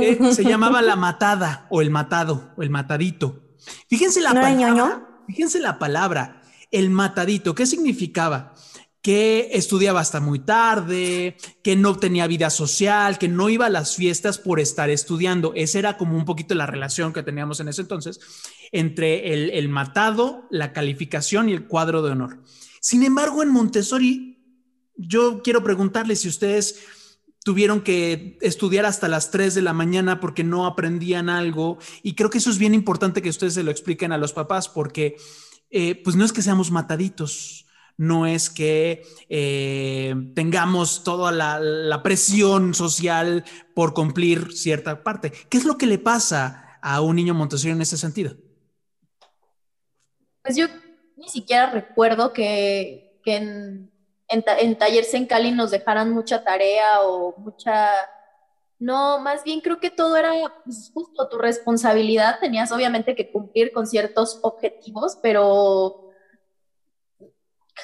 [0.00, 3.40] eh, se llamaba la matada o el matado o el matadito.
[3.88, 5.08] Fíjense la palabra.
[5.26, 7.54] Fíjense la palabra, el matadito.
[7.54, 8.54] ¿Qué significaba?
[9.02, 13.96] Que estudiaba hasta muy tarde, que no tenía vida social, que no iba a las
[13.96, 15.52] fiestas por estar estudiando.
[15.56, 18.20] Esa era como un poquito la relación que teníamos en ese entonces
[18.70, 22.38] entre el, matado, la calificación y el cuadro de honor.
[22.80, 24.38] Sin embargo, en Montessori,
[24.96, 26.78] yo quiero preguntarles si ustedes
[27.44, 31.78] tuvieron que estudiar hasta las 3 de la mañana porque no aprendían algo.
[32.04, 34.68] Y creo que eso es bien importante que ustedes se lo expliquen a los papás
[34.68, 35.16] porque,
[35.70, 37.66] eh, pues no es que seamos mataditos
[38.02, 43.44] no es que eh, tengamos toda la, presión social
[43.76, 45.30] por cumplir cierta parte.
[45.48, 48.34] ¿Qué es lo que le pasa a un niño Montessori en ese sentido?
[50.42, 50.66] Pues yo
[51.16, 53.92] ni siquiera recuerdo que, en,
[54.26, 57.88] en, talleres en Cali nos dejaran mucha tarea o mucha...
[58.80, 60.32] No, más bien creo que todo era
[60.64, 62.40] pues, justo tu responsabilidad.
[62.40, 66.11] Tenías obviamente que cumplir con ciertos objetivos, pero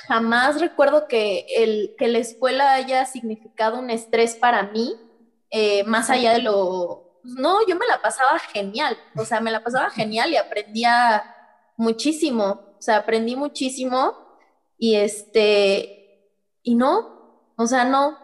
[0.07, 4.94] jamás recuerdo que, el, que la escuela haya significado un estrés para mí,
[5.51, 7.20] eh, más allá de lo...
[7.24, 11.35] No, yo me la pasaba genial, o sea, me la pasaba genial y aprendía
[11.77, 14.16] muchísimo, o sea, aprendí muchísimo
[14.79, 18.16] y este, y no, o sea, no,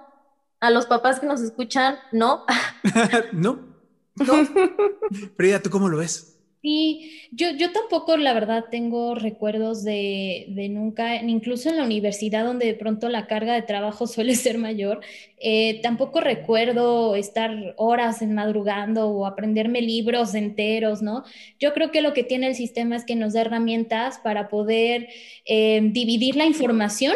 [0.61, 2.45] a los papás que nos escuchan, no.
[3.33, 3.75] no.
[4.17, 4.47] No.
[5.37, 6.34] Frida, ¿tú cómo lo ves?
[6.65, 12.43] Sí, yo, yo tampoco, la verdad, tengo recuerdos de, de, nunca, incluso en la universidad
[12.43, 15.03] donde de pronto la carga de trabajo suele ser mayor,
[15.37, 21.25] eh, tampoco recuerdo estar horas en madrugando o aprenderme libros enteros, ¿no?
[21.61, 25.09] Yo creo que lo que tiene el sistema es que nos da herramientas para poder
[25.45, 27.15] eh, dividir la información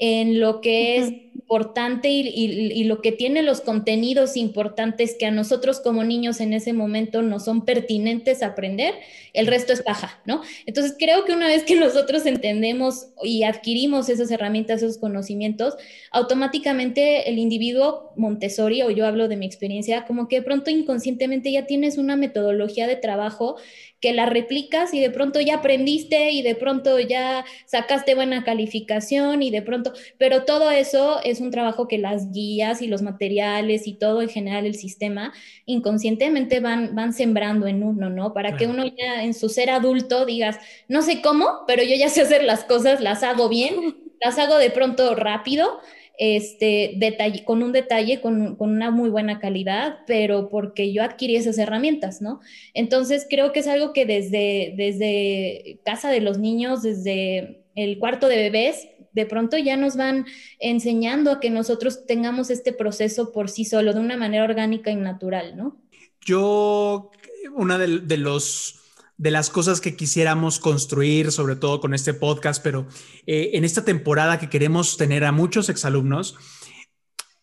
[0.00, 1.12] en lo que es
[1.48, 6.74] importante y, lo que tiene los contenidos importantes que a nosotros como niños en ese
[6.74, 8.94] momento no son pertinentes aprender,
[9.32, 10.42] el resto es paja, ¿no?
[10.66, 15.76] Entonces creo que una vez que nosotros entendemos y adquirimos esas herramientas, esos conocimientos,
[16.10, 21.64] automáticamente el individuo Montessori, o yo hablo de mi experiencia, como que pronto inconscientemente ya
[21.64, 23.56] tienes una metodología de trabajo
[24.00, 29.42] que la replicas y de pronto ya aprendiste y de pronto ya sacaste buena calificación
[29.42, 33.86] y de pronto, pero todo eso es un trabajo que las guías y los materiales
[33.86, 35.32] y todo en general el sistema
[35.66, 38.32] inconscientemente van, van sembrando en uno, ¿no?
[38.32, 40.58] Para que uno ya en su ser adulto digas,
[40.88, 44.58] no sé cómo, pero yo ya sé hacer las cosas, las hago bien, las hago
[44.58, 45.80] de pronto rápido
[46.18, 46.98] este,
[47.44, 52.40] con un detalle, con, una muy buena calidad, pero porque yo adquirí esas herramientas, ¿no?
[52.74, 58.26] Entonces creo que es algo que desde, desde casa de los niños, desde el cuarto
[58.28, 60.26] de bebés, de pronto ya nos van
[60.58, 64.96] enseñando a que nosotros tengamos este proceso por sí solo, de una manera orgánica y
[64.96, 65.76] natural, ¿no?
[66.24, 67.10] Yo,
[67.54, 68.77] una de, los
[69.18, 72.86] de las cosas que quisiéramos construir, sobre todo con este podcast, pero
[73.26, 76.36] eh, en esta temporada que queremos tener a muchos exalumnos,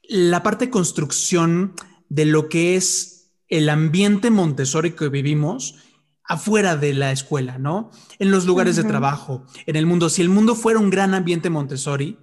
[0.02, 1.74] la parte de construcción
[2.10, 5.76] de lo que es el ambiente Montessori que vivimos
[6.24, 7.92] afuera de la escuela, ¿no?
[8.20, 10.10] En los lugares de trabajo, en el mundo.
[10.10, 12.18] Si el mundo fuera un gran ambiente Montessori,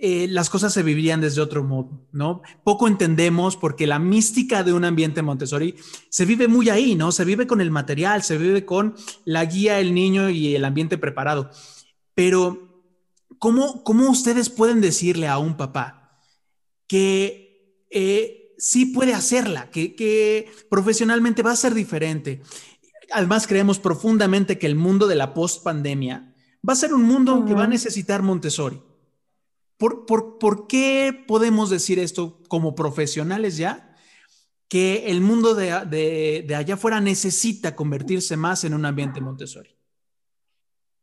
[0.00, 2.42] eh, las cosas se vivirían desde otro modo, ¿no?
[2.64, 5.76] Poco entendemos porque la mística de un ambiente Montessori
[6.08, 7.12] se vive muy ahí, ¿no?
[7.12, 10.98] Se vive con el material, se vive con la guía, el niño y el ambiente
[10.98, 11.50] preparado.
[12.14, 12.84] Pero,
[13.38, 16.20] ¿cómo, cómo ustedes pueden decirle a un papá
[16.86, 22.42] que eh, sí puede hacerla, que, que profesionalmente va a ser diferente?
[23.12, 26.34] Además, creemos profundamente que el mundo de la post-pandemia
[26.66, 28.80] va a ser un mundo que va a necesitar Montessori.
[29.76, 33.96] ¿Por, por, qué podemos decir esto como profesionales ya?
[34.68, 39.76] Que el mundo de, de, allá afuera necesita convertirse más en un ambiente Montessori.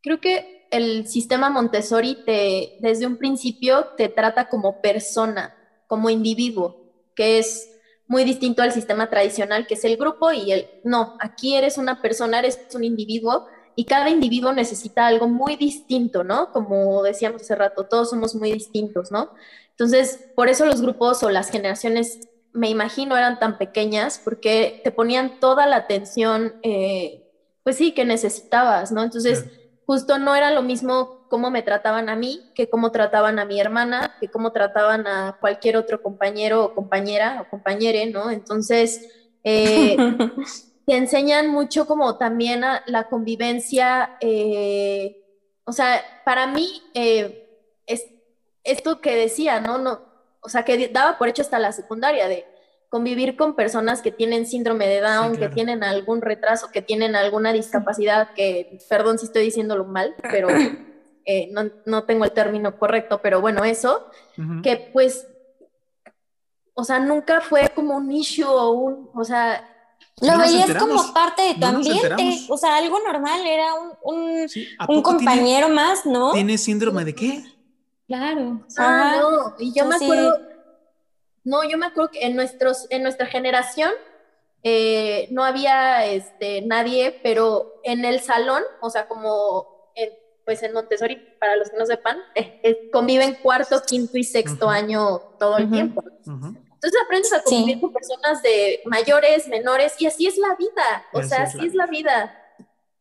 [0.02, 5.54] Creo que el sistema Montessori te, desde un principio te trata como persona,
[5.88, 7.70] como individuo, que es
[8.08, 12.02] muy distinto al sistema tradicional, que es el grupo y el, no, aquí eres una
[12.02, 16.52] persona, eres un individuo y cada individuo necesita algo muy distinto, ¿no?
[16.52, 19.32] Como decíamos hace rato, todos somos muy distintos, ¿no?
[19.72, 24.92] Entonces, por eso los grupos o las generaciones, me imagino, eran tan pequeñas, porque te
[24.92, 27.24] ponían toda la atención, eh,
[27.64, 29.04] pues sí, que necesitabas, ¿no?
[29.04, 29.46] Entonces,
[29.86, 33.60] justo no era lo mismo cómo me trataban a mí que cómo trataban a mi
[33.60, 38.30] hermana, que cómo trataban a cualquier otro compañero o compañera o compañere, ¿no?
[38.30, 39.08] Entonces,
[39.44, 39.96] eh,
[40.86, 45.24] te enseñan mucho como también a la convivencia, eh,
[45.64, 47.48] o sea, para mí, eh,
[47.86, 48.06] es,
[48.64, 49.78] esto que decía, ¿no?
[49.78, 50.12] no
[50.42, 52.46] o sea, que daba por hecho hasta la secundaria, de
[52.90, 57.54] convivir con personas que tienen síndrome de Down, que tienen algún retraso, que tienen alguna
[57.54, 60.50] discapacidad, que, perdón si estoy diciéndolo mal, pero
[61.26, 61.52] eh,
[61.86, 64.08] no, tengo el término correcto, pero bueno, eso,
[64.64, 65.28] que pues,
[66.74, 69.68] o sea, nunca fue como un issue o un, o sea...
[70.20, 74.48] Lo veías como parte de tu ambiente, o sea, algo normal, era un,
[74.88, 76.34] un, compañero más, ¿no?
[76.34, 77.44] ¿Tiene síndrome de qué?
[78.08, 78.62] Claro.
[78.78, 80.38] Ah, no, y yo me acuerdo,
[81.44, 83.92] no, yo me acuerdo que en, nuestros, en nuestra generación
[84.64, 90.10] eh, no había este, nadie, pero en el salón, o sea, como en,
[90.46, 94.70] pues en Montessori, para los que no sepan, eh, eh, conviven cuarto, quinto y sexto
[94.70, 96.04] año todo el tiempo.
[96.84, 101.22] Entonces aprendes a convivir con personas de mayores, menores, y así es la vida, o
[101.22, 102.36] sea, así es la vida,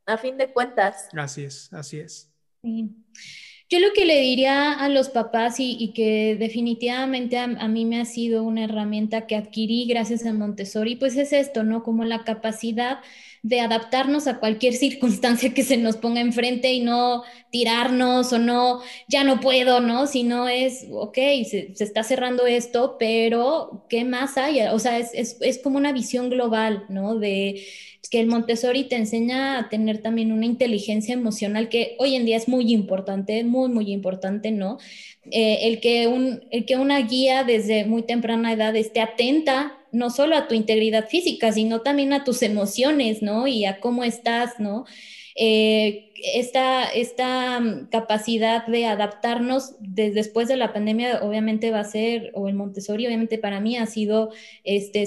[0.05, 1.09] a fin de cuentas.
[1.17, 2.31] Así es, así es.
[2.63, 2.91] Sí.
[3.71, 8.05] Yo lo que le diría a los papás y, que definitivamente a, mí me ha
[8.05, 11.85] sido una herramienta que adquirí gracias a Montessori, pues es esto, ¿no?
[11.85, 12.99] Como la capacidad
[13.43, 18.81] de adaptarnos a cualquier circunstancia que se nos ponga enfrente y no tirarnos o no,
[19.07, 20.09] ya no puedo, ¿no?
[20.09, 21.17] Sino es, ok,
[21.49, 24.63] se, está cerrando esto, pero ¿qué más hay?
[24.63, 27.17] O sea, es, es, es como una visión global, ¿no?
[27.21, 27.65] De
[28.09, 32.37] que el Montessori te enseña a tener también una inteligencia emocional que hoy en día
[32.37, 34.79] es muy importante, muy, muy importante, ¿no?
[35.31, 40.11] Eh, el, que un, el que una guía desde muy temprana edad esté atenta no
[40.11, 43.47] solo a tu integridad física, sino también a tus emociones, ¿no?
[43.47, 44.87] Y a cómo estás, ¿no?
[45.43, 52.31] Eh, esta, esta mm, capacidad de adaptarnos después de la pandemia obviamente va a ser,
[52.35, 54.33] o el Montessori obviamente para mí ha sido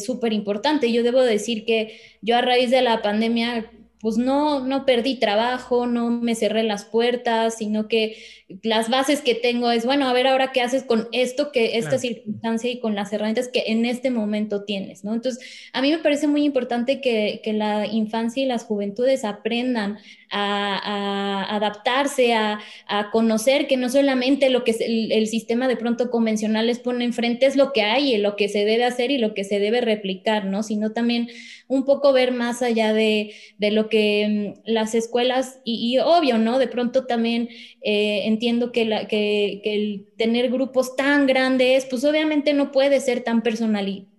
[0.04, 0.92] súper este, importante.
[0.92, 3.70] Yo debo decir que yo a raíz de la pandemia
[4.04, 8.18] pues no, no perdí trabajo, no me cerré las puertas, sino que
[8.62, 11.98] las bases que tengo es, bueno, a ver ahora qué haces con esto, que esta
[11.98, 15.14] circunstancia y con las herramientas que en este momento tienes, ¿no?
[15.14, 20.00] Entonces, a mí me parece muy importante que, que la infancia y las juventudes aprendan
[20.34, 26.68] a, adaptarse, a, a, conocer que no solamente lo que el, sistema de pronto convencional
[26.68, 29.34] les pone enfrente es lo que hay y lo que se debe hacer y lo
[29.34, 30.64] que se debe replicar, ¿no?
[30.64, 31.30] Sino también
[31.68, 36.60] un poco ver más allá de, de lo que mm, las escuelas, y, obvio, ¿no?
[36.60, 37.50] De pronto también
[37.82, 43.00] eh, entiendo que, la, que, que, el tener grupos tan grandes, pues obviamente no puede
[43.00, 43.44] ser tan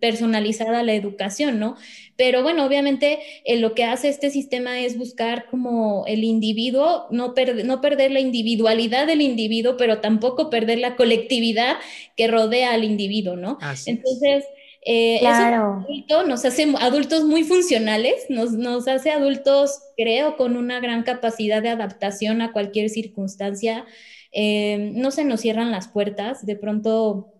[0.05, 1.77] personalizada la educación, ¿no?
[2.17, 7.33] Pero bueno, obviamente eh, lo que hace este sistema es buscar como el individuo, no,
[7.65, 11.77] no perder la individualidad del individuo, pero tampoco perder la colectividad
[12.19, 13.57] que rodea al individuo, ¿no?
[13.87, 14.45] Entonces,
[14.87, 15.87] Eh, claro.
[16.27, 21.71] nos hace adultos muy funcionales, nos, nos, hace adultos, creo, con una gran capacidad de
[21.71, 23.87] adaptación a cualquier circunstancia.
[24.33, 27.34] Eh, no se nos cierran las puertas, de pronto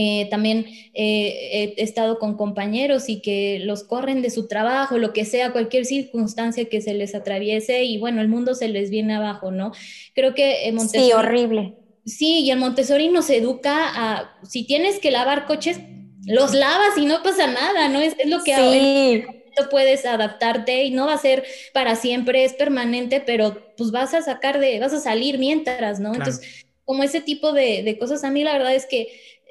[0.00, 5.24] eh, también he estado con compañeros y que los corren de su trabajo, lo que
[5.24, 9.50] sea, cualquier circunstancia que se les atraviese y bueno, el mundo se les viene abajo,
[9.50, 9.72] ¿no?
[10.14, 11.06] Creo que Montessori...
[11.06, 11.74] Sí, horrible.
[12.06, 15.80] Sí, y el Montessori nos educa a, si tienes que lavar coches,
[16.26, 18.00] los lavas y no pasa nada, ¿no?
[18.00, 19.64] Es, lo que sí.
[19.68, 21.44] puedes adaptarte y no va a ser
[21.74, 26.14] para siempre, es permanente, pero pues vas a sacar de, vas a salir mientras, ¿no?
[26.14, 29.08] Entonces, como ese tipo de, de cosas, a mí la verdad es que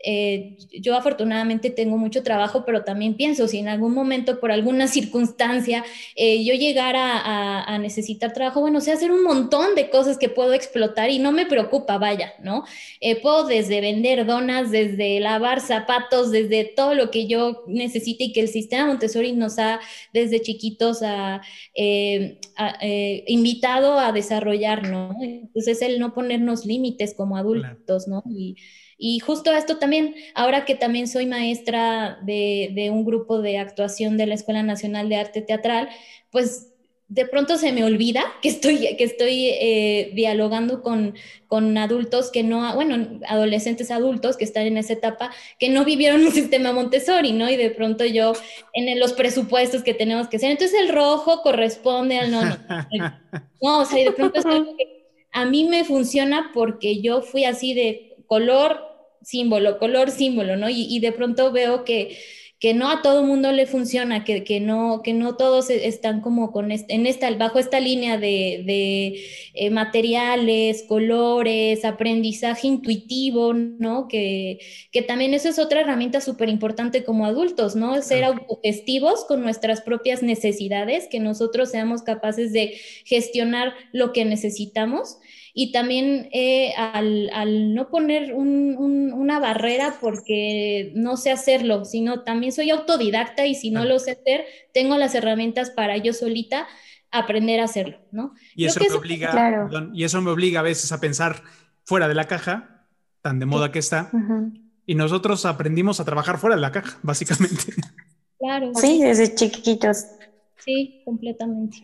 [0.09, 4.87] eh, yo afortunadamente tengo mucho trabajo, pero también pienso, si en algún momento, por alguna
[4.87, 5.83] circunstancia,
[6.15, 10.53] eh, yo llegara a, necesitar trabajo, bueno, sé hacer un montón de cosas que puedo
[10.53, 12.63] explotar y no me preocupa, vaya, ¿no?
[13.01, 18.31] Eh, puedo desde vender donas, desde lavar zapatos, desde todo lo que yo necesite y
[18.31, 19.81] que el sistema Montessori nos ha
[20.13, 21.41] desde chiquitos a,
[23.27, 25.17] invitado a desarrollar, ¿no?
[25.21, 28.23] Entonces, el no ponernos límites como adultos, ¿no?
[28.29, 28.55] Y,
[28.97, 34.25] y justo esto también, ahora que también soy maestra de, un grupo de actuación de
[34.25, 35.89] la Escuela Nacional de Arte Teatral,
[36.31, 36.73] pues
[37.07, 41.13] de pronto se me olvida que estoy, que estoy eh, dialogando con,
[41.47, 46.25] con, adultos que no, bueno, adolescentes adultos que están en esa etapa, que no vivieron
[46.25, 47.49] un sistema Montessori, ¿no?
[47.51, 48.33] Y de pronto yo,
[48.73, 52.57] en los presupuestos que tenemos que hacer, entonces el rojo corresponde al no, no.
[53.61, 54.97] No, o sea, y de pronto es algo que
[55.31, 60.69] a mí me funciona porque yo fui así de color, símbolo, color, símbolo, ¿no?
[60.69, 62.17] Y, de pronto veo que,
[62.59, 66.21] que no a todo mundo le funciona, que, que, no, que no todos e, están
[66.21, 69.21] como con en esta, bajo esta línea de, de
[69.53, 74.07] eh, materiales, colores, aprendizaje intuitivo, ¿no?
[74.07, 74.59] Que,
[74.91, 78.01] que también eso es otra herramienta súper importante como adultos, ¿no?
[78.01, 85.17] Ser autogestivos con nuestras propias necesidades, que nosotros seamos capaces de gestionar lo que necesitamos
[85.59, 92.69] y también eh, al, no poner una barrera porque no sé hacerlo, sino también soy
[92.69, 96.67] autodidacta y si no lo sé hacer, tengo las herramientas para yo solita
[97.09, 98.35] aprender a hacerlo, ¿no?
[98.55, 101.41] Y eso, me obliga, y eso me obliga a veces a pensar
[101.83, 102.85] fuera de la caja,
[103.23, 104.11] tan de moda que está,
[104.85, 107.73] y nosotros aprendimos a trabajar fuera de la caja, básicamente.
[108.37, 108.73] Claro.
[108.75, 110.05] Sí, desde chiquitos.
[110.63, 111.77] Sí, completamente.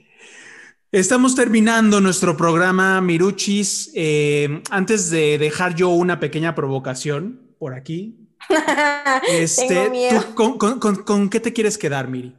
[0.94, 3.91] Estamos terminando nuestro programa, Miruchis.
[3.96, 8.30] Eh, antes de dejar yo una pequeña provocación por aquí.
[9.28, 9.89] este,
[10.36, 12.36] con, qué te quieres quedar, Miri?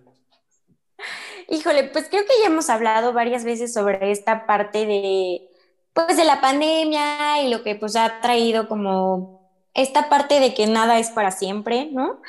[1.48, 5.48] Híjole, pues creo que ya hemos hablado varias veces sobre esta parte de,
[5.92, 10.68] pues, de la pandemia y lo que pues ha traído como esta parte de que
[10.68, 12.22] nada es para siempre, ¿no?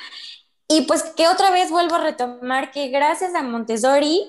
[0.68, 4.24] Y pues que otra vez vuelvo a retomar que gracias a Montessori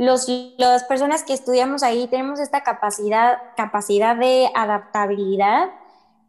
[0.00, 0.26] los,
[0.56, 5.68] las personas que estudiamos ahí tenemos esta capacidad, capacidad de adaptabilidad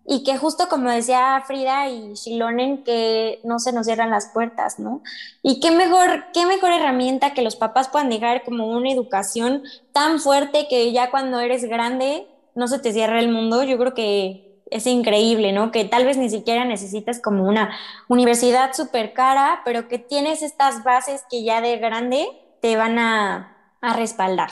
[0.05, 4.77] y que justo como decía Frida y Shilonen, que no se nos cierran las puertas,
[4.77, 5.01] ¿no?
[5.41, 9.63] Y qué mejor, qué mejor herramienta que los papás puedan dejar como una educación
[9.93, 13.63] tan fuerte que ya cuando eres grande no se te cierra el mundo.
[13.63, 15.71] Yo creo que es increíble, ¿no?
[15.71, 17.73] Que tal vez ni siquiera necesitas como una
[18.09, 22.27] universidad súper cara, pero que tienes estas bases que ya de grande
[22.59, 24.51] te van a a respaldar.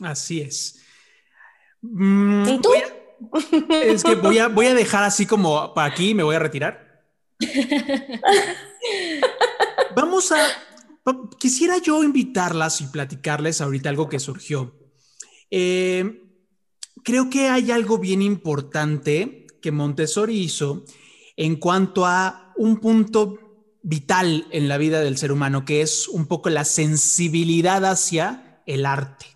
[0.00, 0.80] Así es.
[1.82, 2.70] Mm, ¿Y tú?
[3.70, 7.04] es que voy a, voy a dejar así como para aquí, me voy a retirar.
[9.94, 10.38] Vamos a,
[11.38, 14.74] quisiera yo invitarlas y platicarles ahorita algo que surgió.
[15.50, 16.22] Eh,
[17.02, 20.84] creo que hay algo bien importante que Montessori hizo
[21.36, 23.38] en cuanto a un punto
[23.82, 28.86] vital en la vida del ser humano, que es un poco la sensibilidad hacia el
[28.86, 29.26] arte.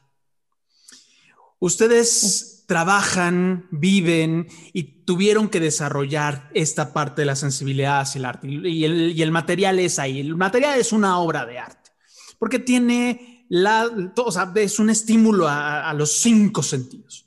[1.58, 8.48] Ustedes trabajan, viven y tuvieron que desarrollar esta parte de la sensibilidad hacia el arte.
[8.48, 10.20] Y el, material es ahí.
[10.20, 11.90] El material es una obra de arte.
[12.38, 17.26] Porque tiene la, o sea, es un estímulo a, los cinco sentidos.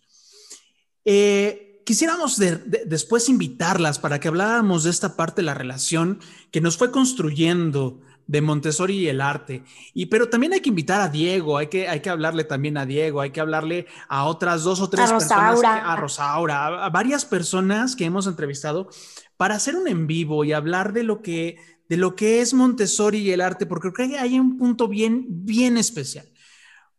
[1.06, 6.20] Eh, quisiéramos después invitarlas para que habláramos de esta parte de la relación
[6.52, 9.64] que nos fue construyendo de Montessori y el arte.
[9.94, 12.86] Y pero también hay que invitar a Diego, hay que, hay que hablarle también a
[12.86, 17.96] Diego, hay que hablarle a otras dos o tres personas, a Rosaura, a varias personas
[17.96, 18.90] que hemos entrevistado
[19.38, 21.58] para hacer un en vivo y hablar de lo que
[21.90, 25.26] de lo que es Montessori y el arte, porque creo que hay un punto bien,
[25.30, 26.28] bien especial.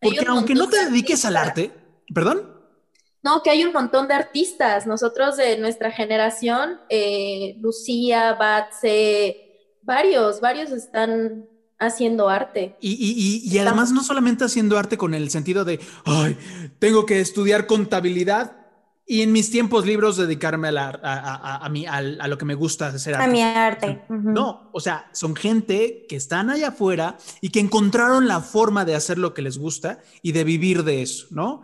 [0.00, 1.70] Porque aunque no te dediques al arte,
[2.14, 2.54] perdón.
[3.22, 4.86] No, que hay un montón de artistas.
[4.86, 9.47] Nosotros de nuestra generación, eh, Lucía, Batse,
[9.88, 11.46] Varios, varios están
[11.78, 12.76] haciendo arte.
[12.78, 16.36] Y, y, y, además no solamente haciendo arte con el sentido de, ay,
[16.78, 18.54] tengo que estudiar contabilidad
[19.06, 22.54] y en mis tiempos libres dedicarme a, la, a, a, a, a, lo que me
[22.54, 23.24] gusta hacer arte.
[23.24, 24.02] A mi arte.
[24.10, 28.94] No, o sea, son gente que están allá afuera y que encontraron la forma de
[28.94, 31.62] hacer lo que les gusta y de vivir de eso, ¿no?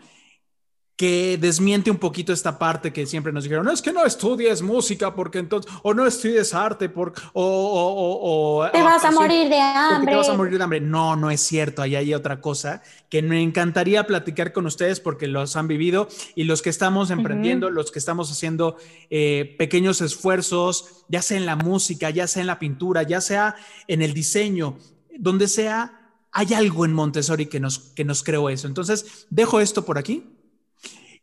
[0.96, 4.62] Que desmiente un poquito esta parte que siempre nos dijeron, no es que no estudies
[4.62, 9.58] música porque entonces, o no estudies arte porque, o, o, te vas a morir de
[9.58, 10.12] hambre.
[10.12, 10.80] Te vas a morir de hambre.
[10.80, 15.26] No, no es cierto, ahí hay otra cosa que me encantaría platicar con ustedes porque
[15.26, 18.76] los han vivido y los que estamos emprendiendo, los que estamos haciendo
[19.10, 23.56] eh, pequeños esfuerzos, ya sea en la música, ya sea en la pintura, ya sea
[23.88, 24.78] en el diseño,
[25.18, 28.68] donde sea, hay algo en Montessori que nos, que nos creó eso.
[28.68, 30.33] Entonces, dejo esto por aquí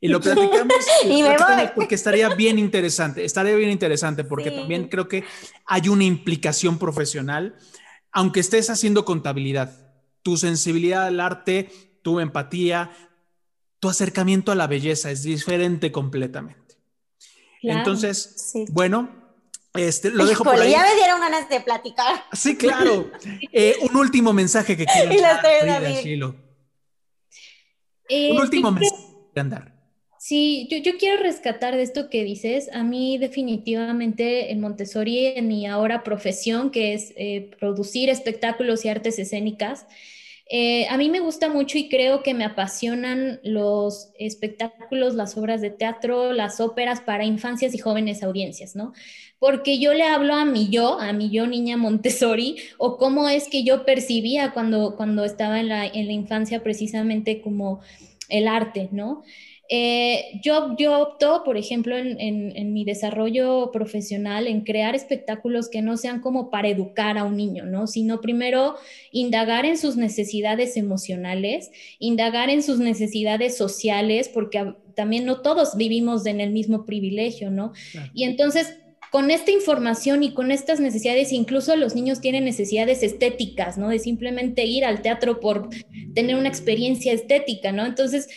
[0.03, 0.73] y lo platicamos,
[1.05, 1.23] y
[1.75, 5.23] porque estaría bien interesante, estaría bien interesante porque también creo que
[5.67, 7.55] hay una implicación profesional,
[8.11, 9.93] aunque estés haciendo contabilidad,
[10.23, 11.71] tu sensibilidad al arte,
[12.01, 12.89] tu empatía,
[13.79, 16.77] tu acercamiento a la belleza es diferente completamente.
[17.61, 19.09] Entonces, bueno,
[19.75, 20.71] este, lo dejo por ahí.
[20.71, 22.23] Ya me dieron ganas de platicar.
[22.33, 23.11] Sí, claro.
[23.51, 25.45] Eh, un último mensaje que quiero dar,
[28.09, 29.80] eh, un último mensaje que andar.
[30.23, 32.69] Sí, yo, yo, quiero rescatar de esto que dices.
[32.73, 38.89] A mí definitivamente en Montessori, en mi ahora profesión, que es eh, producir espectáculos y
[38.89, 39.87] artes escénicas,
[40.47, 45.59] eh, a mí me gusta mucho y creo que me apasionan los espectáculos, las obras
[45.59, 48.93] de teatro, las óperas para infancias y jóvenes audiencias, ¿no?
[49.39, 53.47] Porque yo le hablo a mi yo, a mi yo niña Montessori, o cómo es
[53.49, 57.79] que yo percibía cuando, cuando estaba en la, en la infancia precisamente como
[58.29, 59.23] el arte, ¿no?
[59.73, 65.95] Eh, yo, yo opto, por ejemplo, en, mi desarrollo profesional, en crear espectáculos que no
[65.95, 67.87] sean como para educar a un niño, ¿no?
[67.87, 68.75] Sino primero
[69.13, 76.25] indagar en sus necesidades emocionales, indagar en sus necesidades sociales, porque también no todos vivimos
[76.25, 77.71] en el mismo privilegio, ¿no?
[78.13, 78.77] Y entonces
[79.09, 83.87] con esta información y con estas necesidades, incluso los niños tienen necesidades estéticas, ¿no?
[83.87, 85.69] De simplemente ir al teatro por
[86.13, 87.85] tener una experiencia estética, ¿no?
[87.85, 88.27] Entonces,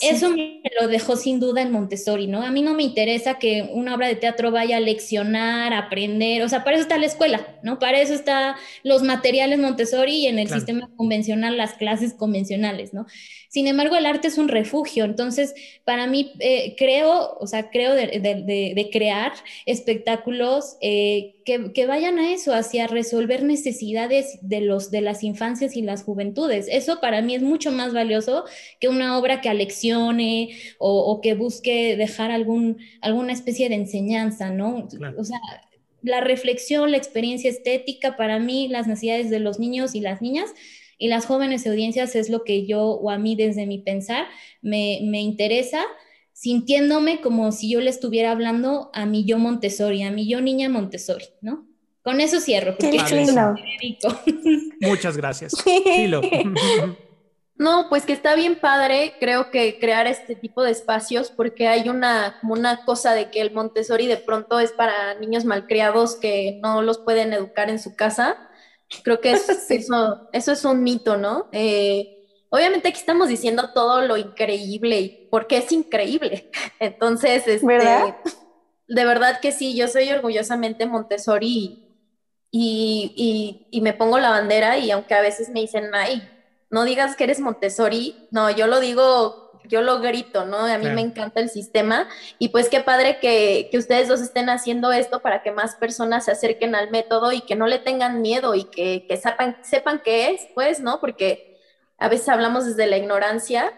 [0.00, 2.42] eso me lo dejó sin duda en Montessori, ¿no?
[2.42, 6.42] A mí no me interesa que una obra de teatro vaya a leccionar, a aprender,
[6.42, 7.78] o sea, para eso está la escuela, ¿no?
[7.78, 13.06] Para eso están los materiales Montessori y en el sistema convencional las clases convencionales, ¿no?
[13.48, 17.94] Sin embargo, el arte es un refugio, entonces para mí eh, creo, o sea, creo
[17.94, 19.32] de, crear
[19.64, 25.82] espectáculos eh, que, vayan a eso, hacia resolver necesidades de, los, de las infancias y
[25.82, 26.66] las juventudes.
[26.70, 28.44] Eso para mí es mucho más valioso
[28.80, 34.88] que una obra que aleccione o, que busque dejar algún, alguna especie de enseñanza, ¿no?
[35.18, 35.40] O sea,
[36.02, 40.52] la reflexión, la experiencia estética, para mí las necesidades de los niños y las niñas
[40.98, 44.26] y las jóvenes audiencias es lo que yo o a mí desde mi pensar
[44.62, 45.82] me, interesa,
[46.34, 50.68] sintiéndome como si yo le estuviera hablando a mi yo Montessori, a mi yo niña
[50.68, 51.66] Montessori, ¿no?
[52.02, 52.76] Con eso cierro.
[52.76, 52.98] Porque
[54.80, 55.54] Muchas gracias.
[57.56, 61.88] No, pues que está bien padre, creo que crear este tipo de espacios, porque hay
[61.88, 66.58] una, como una cosa de que el Montessori de pronto es para niños malcriados que
[66.64, 68.36] no los pueden educar en su casa.
[69.04, 69.52] Creo que eso,
[70.32, 71.48] eso es un mito, ¿no?
[71.52, 72.23] Eh,
[72.54, 76.52] obviamente aquí estamos diciendo todo lo increíble y porque es increíble.
[76.78, 78.14] Entonces, este,
[78.86, 81.84] de verdad que sí, yo soy orgullosamente Montessori
[82.52, 86.22] y, y, me pongo la bandera y aunque a veces me dicen, ay,
[86.70, 90.58] no digas que eres Montessori, no, yo lo digo yo lo grito, ¿no?
[90.58, 92.06] A mí me encanta el sistema
[92.38, 96.32] y pues qué padre que, ustedes dos estén haciendo esto para que más personas se
[96.32, 100.42] acerquen al método y que no le tengan miedo y que, sepan, sepan qué es,
[100.54, 101.00] pues, ¿no?
[101.00, 101.53] Porque
[102.04, 103.72] a veces hablamos desde la ignorancia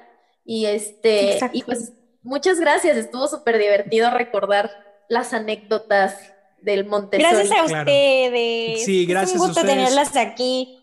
[0.44, 4.70] y este, y pues muchas gracias, estuvo súper divertido recordar
[5.08, 6.16] las anécdotas
[6.60, 7.46] del Montessori.
[7.48, 8.84] Gracias a ustedes.
[8.84, 10.82] Sí, gracias es un gusto tenerlas aquí.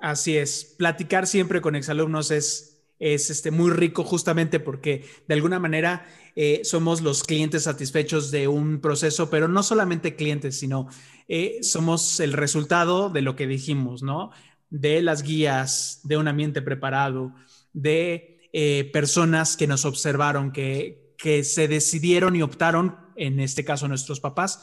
[0.00, 5.60] Así es, platicar siempre con exalumnos es es este, muy rico justamente porque de alguna
[5.60, 10.88] manera eh, somos los clientes satisfechos de un proceso, pero no solamente clientes, sino
[11.28, 14.30] eh, somos el resultado de lo que dijimos, ¿no?
[14.70, 17.34] De las guías, de un ambiente preparado,
[17.72, 23.88] de eh, personas que nos observaron, que, que se decidieron y optaron, en este caso
[23.88, 24.62] nuestros papás,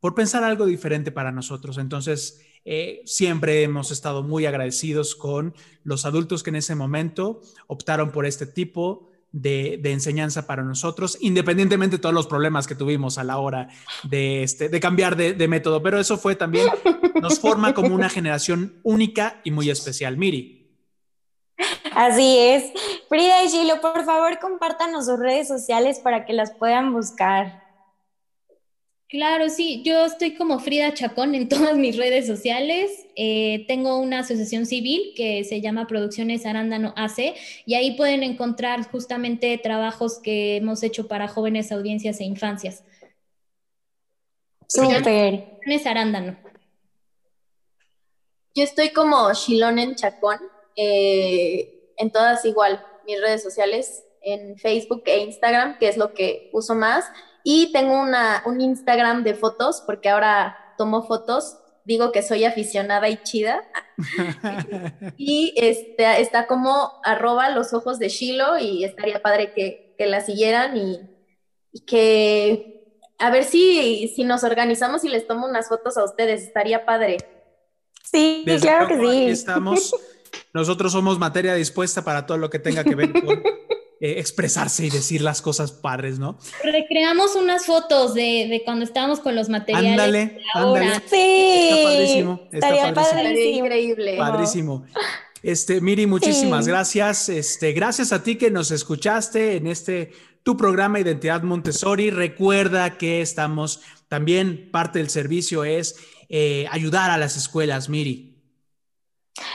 [0.00, 1.78] por pensar algo diferente para nosotros.
[1.78, 5.54] Entonces, eh, siempre hemos estado muy agradecidos con
[5.84, 11.96] los adultos que en ese momento optaron por este tipo de, enseñanza para nosotros, independientemente
[11.96, 13.68] de todos los problemas que tuvimos a la hora
[14.02, 15.82] de, este, de cambiar de, de método.
[15.82, 16.68] Pero eso fue también,
[17.20, 20.16] nos forma como una generación única y muy especial.
[20.16, 20.56] Miri.
[21.94, 22.72] Así es.
[23.08, 27.65] Frida y Gilo, por favor, compártanos sus redes sociales para que las puedan buscar.
[29.08, 33.06] Claro, sí, yo estoy como Frida Chacón en todas mis redes sociales.
[33.14, 37.34] Eh, tengo una asociación civil que se llama Producciones Arándano AC
[37.64, 42.82] y ahí pueden encontrar justamente trabajos que hemos hecho para jóvenes audiencias e infancias.
[44.66, 45.02] Súper.
[45.02, 46.36] Producciones Arándano.
[48.56, 50.38] Yo estoy como Shilón en Chacón,
[50.74, 56.50] eh, en todas igual, mis redes sociales, en Facebook e Instagram, que es lo que
[56.52, 57.04] uso más.
[57.48, 63.08] Y tengo una, un Instagram de fotos, porque ahora tomo fotos, digo que soy aficionada
[63.08, 63.62] y chida.
[65.16, 70.76] y este, está como arroba los ojos de Shiloh y estaría padre que, la siguieran
[70.76, 70.98] y,
[71.86, 76.84] que a ver si, si nos organizamos y les tomo unas fotos a ustedes, estaría
[76.84, 77.18] padre.
[78.02, 79.26] Sí, claro que sí.
[79.28, 79.94] estamos.
[80.52, 83.40] Nosotros somos materia dispuesta para todo lo que tenga que ver con
[83.98, 86.38] eh, expresarse y decir las cosas padres, ¿no?
[86.62, 89.92] Recreamos unas fotos de, cuando estábamos con los materiales.
[89.92, 91.02] Ándale, ándale.
[91.08, 91.70] Sí.
[91.70, 92.40] Está padrísimo.
[92.52, 93.64] Está padrísimo.
[93.64, 94.16] increíble.
[94.18, 94.84] Padrísimo.
[95.42, 97.28] Este, Miri, muchísimas gracias.
[97.28, 102.10] Este, gracias a ti que nos escuchaste en este tu programa Identidad Montessori.
[102.10, 105.96] Recuerda que estamos también parte del servicio es
[106.28, 108.36] eh, ayudar a las escuelas, Miri.